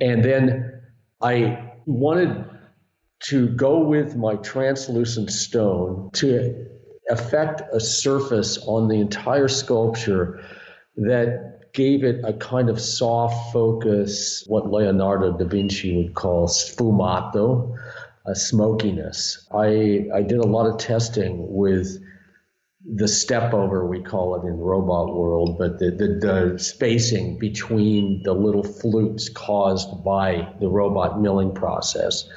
[0.00, 0.82] And then
[1.22, 2.55] I wanted
[3.20, 6.66] to go with my translucent stone to
[7.10, 10.44] affect a surface on the entire sculpture
[10.96, 17.76] that gave it a kind of soft focus, what Leonardo da Vinci would call sfumato,
[18.26, 19.46] a smokiness.
[19.52, 22.02] I, I did a lot of testing with
[22.94, 28.22] the step over, we call it in robot world, but the, the, the, spacing between
[28.22, 32.28] the little flutes caused by the robot milling process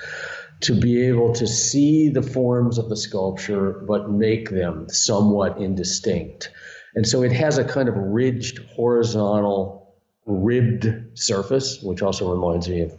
[0.61, 6.51] to be able to see the forms of the sculpture but make them somewhat indistinct.
[6.95, 9.95] And so it has a kind of ridged, horizontal,
[10.25, 12.93] ribbed surface, which also reminds me of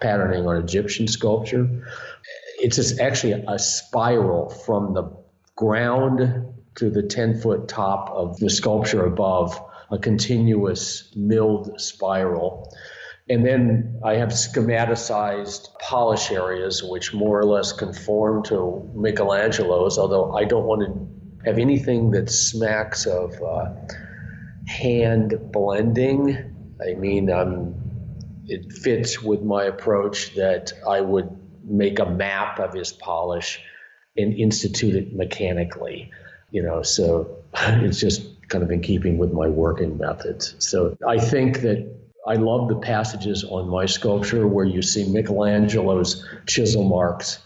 [0.00, 1.68] patterning on Egyptian sculpture.
[2.58, 5.10] It's actually a spiral from the
[5.56, 6.46] ground
[6.76, 9.60] to the 10 foot top of the sculpture above,
[9.90, 12.74] a continuous milled spiral.
[13.30, 20.36] And then I have schematicized polish areas, which more or less conform to Michelangelo's, although
[20.36, 23.66] I don't want to have anything that smacks of uh,
[24.66, 26.36] hand blending.
[26.84, 27.74] I mean, um,
[28.46, 31.30] it fits with my approach that I would
[31.64, 33.60] make a map of his polish
[34.16, 36.10] and institute it mechanically.
[36.50, 40.56] You know, so it's just kind of in keeping with my working methods.
[40.58, 41.88] So I think that
[42.26, 47.40] I love the passages on my sculpture where you see Michelangelo's chisel marks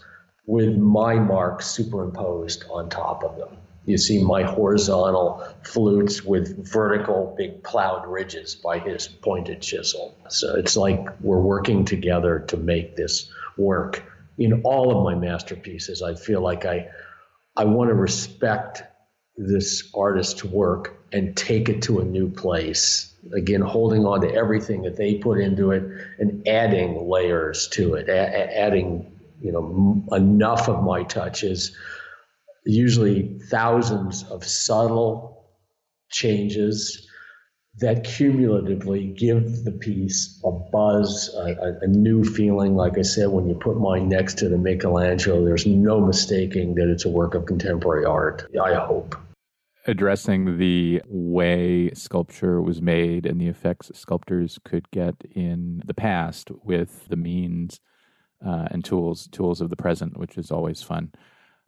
[0.45, 3.57] with my marks superimposed on top of them.
[3.85, 10.15] You see my horizontal flutes with vertical big plowed ridges by his pointed chisel.
[10.29, 14.03] So it's like we're working together to make this work.
[14.37, 16.89] In all of my masterpieces, I feel like I,
[17.55, 18.83] I want to respect
[19.37, 23.13] this artist's work and take it to a new place.
[23.35, 25.83] Again, holding on to everything that they put into it
[26.19, 29.11] and adding layers to it, a- adding
[29.41, 31.75] you know m- enough of my touches
[32.65, 35.45] usually thousands of subtle
[36.09, 37.07] changes
[37.79, 42.75] that cumulatively give the piece a buzz, a, a, new feeling.
[42.75, 46.89] Like I said, when you put mine next to the Michelangelo, there's no mistaking that
[46.89, 48.47] it's a work of contemporary art.
[48.61, 49.15] I hope.
[49.89, 56.51] Addressing the way sculpture was made and the effects sculptors could get in the past
[56.61, 57.79] with the means
[58.45, 61.13] uh, and tools, tools of the present, which is always fun.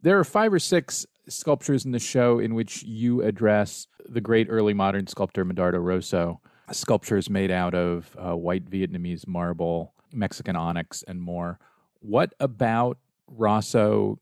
[0.01, 4.47] There are five or six sculptures in the show in which you address the great
[4.49, 6.41] early modern sculptor Medardo Rosso.
[6.71, 11.57] Sculptures made out of uh, white Vietnamese marble, Mexican onyx, and more.
[12.01, 12.97] What about
[13.27, 14.19] Rosso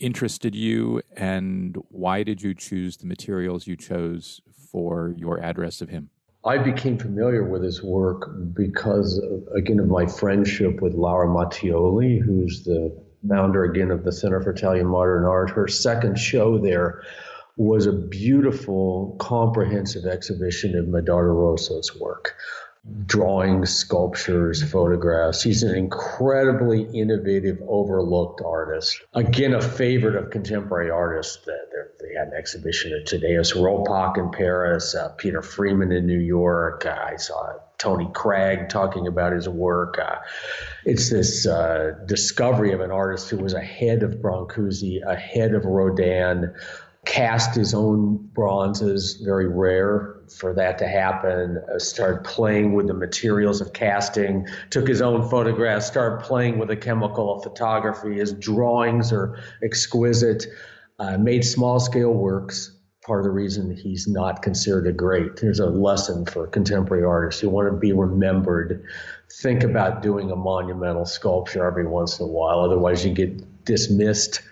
[0.00, 4.40] interested you, and why did you choose the materials you chose
[4.72, 6.10] for your address of him?
[6.44, 9.20] I became familiar with his work because,
[9.54, 12.96] again, of my friendship with Laura Mattioli, who's the
[13.28, 15.50] founder again of the Center for Italian Modern Art.
[15.50, 17.02] Her second show there
[17.56, 22.34] was a beautiful, comprehensive exhibition of Medardo Rosso's work
[23.06, 25.42] drawings, sculptures, photographs.
[25.42, 29.00] He's an incredibly innovative, overlooked artist.
[29.12, 31.44] Again, a favorite of contemporary artists.
[31.44, 36.86] They had an exhibition at Thaddaeus Ropac in Paris, uh, Peter Freeman in New York.
[36.86, 39.98] Uh, I saw Tony Cragg talking about his work.
[39.98, 40.16] Uh,
[40.86, 46.54] it's this uh, discovery of an artist who was ahead of Brancusi, ahead of Rodin,
[47.06, 52.94] cast his own bronzes, very rare for that to happen, uh, started playing with the
[52.94, 58.18] materials of casting, took his own photographs, started playing with the chemical of photography.
[58.18, 60.46] His drawings are exquisite,
[60.98, 62.76] uh, made small scale works.
[63.06, 65.36] Part of the reason he's not considered a great.
[65.36, 67.42] There's a lesson for contemporary artists.
[67.42, 68.84] You want to be remembered.
[69.40, 72.60] Think about doing a monumental sculpture every once in a while.
[72.60, 74.42] Otherwise, you get dismissed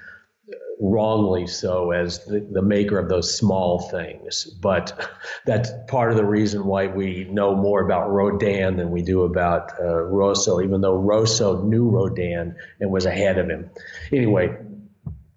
[0.81, 4.45] wrongly so as the, the maker of those small things.
[4.45, 5.11] But
[5.47, 9.73] that's part of the reason why we know more about Rodin than we do about
[9.81, 13.71] uh, Rosso, even though Rosso knew Rodin and was ahead of him.
[14.13, 14.57] Anyway,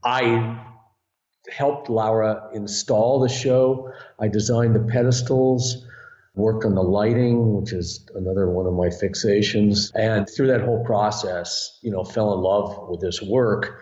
[0.04, 0.60] I
[1.52, 3.92] helped Laura install the show.
[4.20, 5.86] I designed the pedestals
[6.34, 9.92] worked on the lighting, which is another one of my fixations.
[9.96, 13.82] And through that whole process, you know, fell in love with this work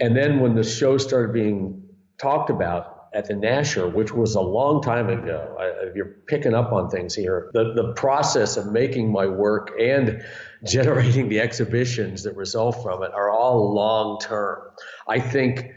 [0.00, 1.82] and then when the show started being
[2.18, 6.72] talked about at the Nasher, which was a long time ago, I, you're picking up
[6.72, 7.50] on things here.
[7.54, 10.22] The, the process of making my work and
[10.64, 14.60] generating the exhibitions that result from it are all long term.
[15.08, 15.72] I think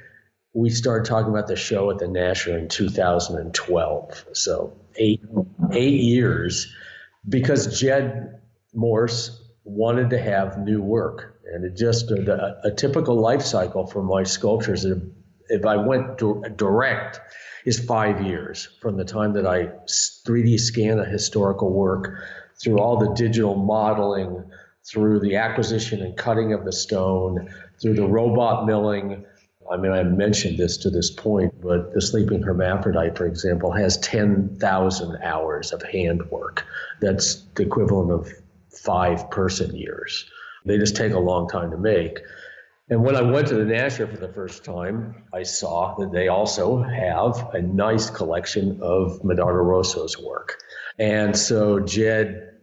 [0.54, 4.26] we started talking about the show at the Nasher in 2012.
[4.34, 5.22] So eight,
[5.72, 6.74] eight years
[7.28, 8.42] because Jed
[8.74, 13.41] Morse wanted to have new work and it just uh, a, uh, a, typical life
[13.41, 14.86] cycle for my sculptures.
[15.50, 16.18] If I went
[16.58, 17.20] direct,
[17.66, 22.20] is five years from the time that I 3D scan a historical work
[22.62, 24.43] through all the digital modeling,
[24.89, 27.50] through the acquisition and cutting of the stone,
[27.82, 29.26] through the robot milling.
[29.72, 33.97] I mean, I mentioned this to this point, but the Sleeping Hermaphrodite, for example, has
[33.97, 36.66] 10,000 hours of handwork.
[37.02, 38.34] That's the equivalent of
[38.72, 40.26] five person years.
[40.70, 42.20] They just take a long time to make.
[42.92, 46.28] And when I went to the Nasher for the first time, I saw that they
[46.28, 50.58] also have a nice collection of Medardo Rosso's work.
[51.00, 52.54] And so Jed,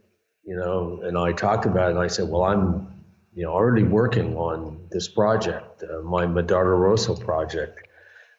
[0.44, 2.88] you know, and I talked about it, and I said, well, I'm,
[3.34, 7.80] you know, already working on this project, uh, my Medardo Rosso project.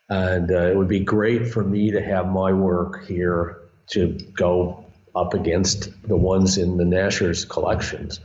[0.09, 4.86] And uh, it would be great for me to have my work here to go
[5.18, 8.20] up against the ones in the Nasher's collections.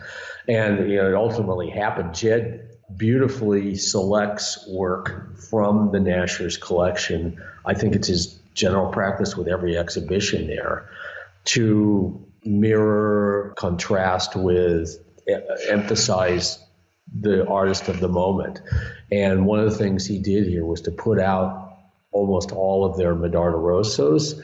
[0.49, 2.15] And you know, it ultimately happened.
[2.15, 7.41] Jed beautifully selects work from the Nasher's collection.
[7.65, 10.89] I think it's his general practice with every exhibition there
[11.45, 14.99] to mirror, contrast with,
[15.69, 16.59] emphasize
[17.21, 18.61] the artist of the moment.
[19.11, 21.73] And one of the things he did here was to put out
[22.11, 24.41] almost all of their Medardo Rossos.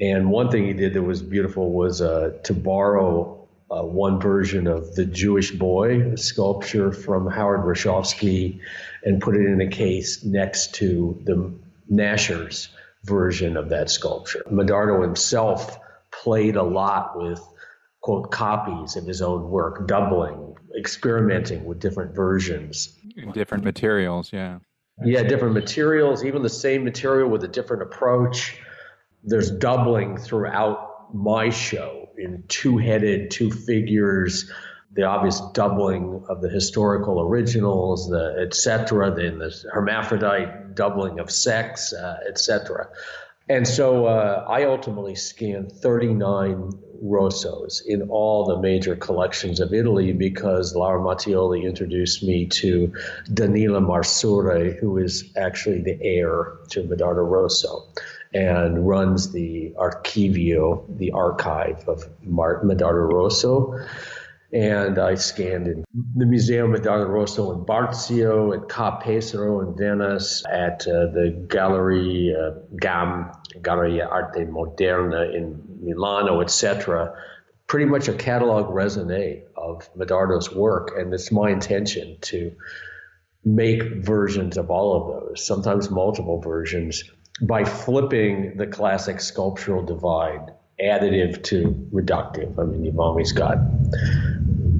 [0.00, 4.66] And one thing he did that was beautiful was uh, to borrow uh, one version
[4.66, 8.60] of the Jewish boy sculpture from Howard Rachofsky
[9.02, 11.52] and put it in a case next to the
[11.88, 12.68] Nasher's
[13.04, 14.42] version of that sculpture.
[14.50, 15.78] Medardo himself
[16.10, 17.40] played a lot with
[18.00, 22.96] quote copies of his own work, doubling, experimenting with different versions,
[23.32, 24.58] different materials, yeah.
[25.04, 28.58] Yeah, different materials, even the same material with a different approach.
[29.24, 34.50] There's doubling throughout my show in two headed, two figures,
[34.92, 41.92] the obvious doubling of the historical originals, the etc., then the hermaphrodite doubling of sex,
[41.92, 42.88] uh, etc.
[43.48, 50.12] And so uh, I ultimately scanned 39 Rossos in all the major collections of Italy
[50.12, 52.92] because Laura Mattioli introduced me to
[53.30, 57.86] Danila Marsure, who is actually the heir to Medardo Rosso
[58.34, 63.78] and runs the Archivio, the archive of Medardo Rosso
[64.52, 65.84] and I scanned in
[66.16, 72.34] the Museo Medardo Rosso in Barzio, at Ca' Pesaro in Venice, at uh, the Gallery
[72.34, 77.14] uh, GAM, Galleria Arte Moderna in Milano, etc.
[77.66, 82.52] Pretty much a catalog raisonné of Medardo's work, and it's my intention to
[83.44, 87.04] make versions of all of those, sometimes multiple versions,
[87.42, 92.58] by flipping the classic sculptural divide additive to reductive.
[92.58, 93.58] I mean, you've always got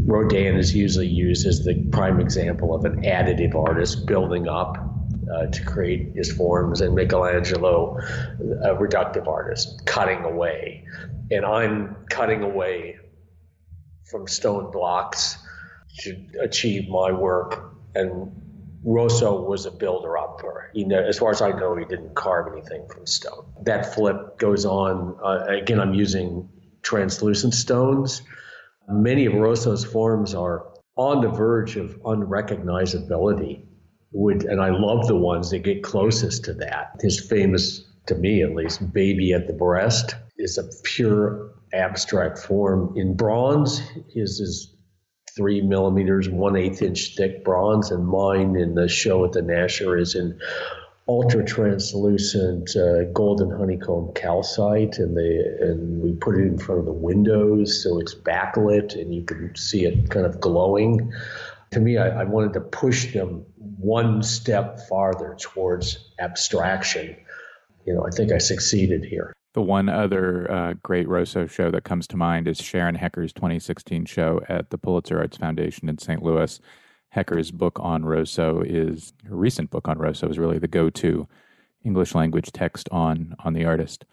[0.08, 4.78] Rodin is usually used as the prime example of an additive artist building up
[5.34, 7.98] uh, to create his forms, and Michelangelo,
[8.62, 10.84] a reductive artist, cutting away.
[11.30, 12.96] And I'm cutting away
[14.10, 15.36] from stone blocks
[15.98, 17.74] to achieve my work.
[17.94, 18.47] And
[18.84, 20.40] Rosso was a builder up.
[20.72, 23.44] He, as far as I know, he didn't carve anything from stone.
[23.62, 25.16] That flip goes on.
[25.22, 26.48] Uh, again, I'm using
[26.82, 28.22] translucent stones
[28.90, 30.66] Many of Rosso's forms are
[30.96, 33.64] on the verge of unrecognizability.
[34.12, 36.96] Would, and I love the ones that get closest to that.
[37.02, 42.94] His famous, to me at least, Baby at the Breast is a pure abstract form
[42.96, 43.82] in bronze.
[44.08, 44.74] His is
[45.38, 49.98] three millimeters, one eighth inch thick bronze, and mine in the show at the Nasher
[49.98, 50.38] is in
[51.08, 56.92] ultra translucent uh, golden honeycomb calcite, and and we put it in front of the
[56.92, 61.12] windows so it's backlit and you can see it kind of glowing.
[61.70, 63.44] To me, I, I wanted to push them
[63.78, 67.16] one step farther towards abstraction.
[67.86, 69.32] You know, I think I succeeded here.
[69.58, 74.04] The one other uh, great Rosso show that comes to mind is Sharon Hecker's 2016
[74.04, 76.22] show at the Pulitzer Arts Foundation in St.
[76.22, 76.60] Louis.
[77.08, 81.26] Hecker's book on Rosso is her recent book on Rosso is really the go-to
[81.82, 84.04] English language text on on the artist.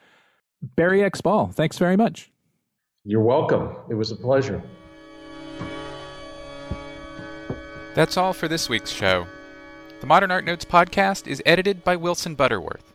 [0.63, 2.31] Barry X Ball, thanks very much.
[3.03, 3.75] You're welcome.
[3.87, 4.63] It was a pleasure.
[7.93, 9.27] That's all for this week's show.
[10.01, 12.94] The Modern Art Notes podcast is edited by Wilson Butterworth.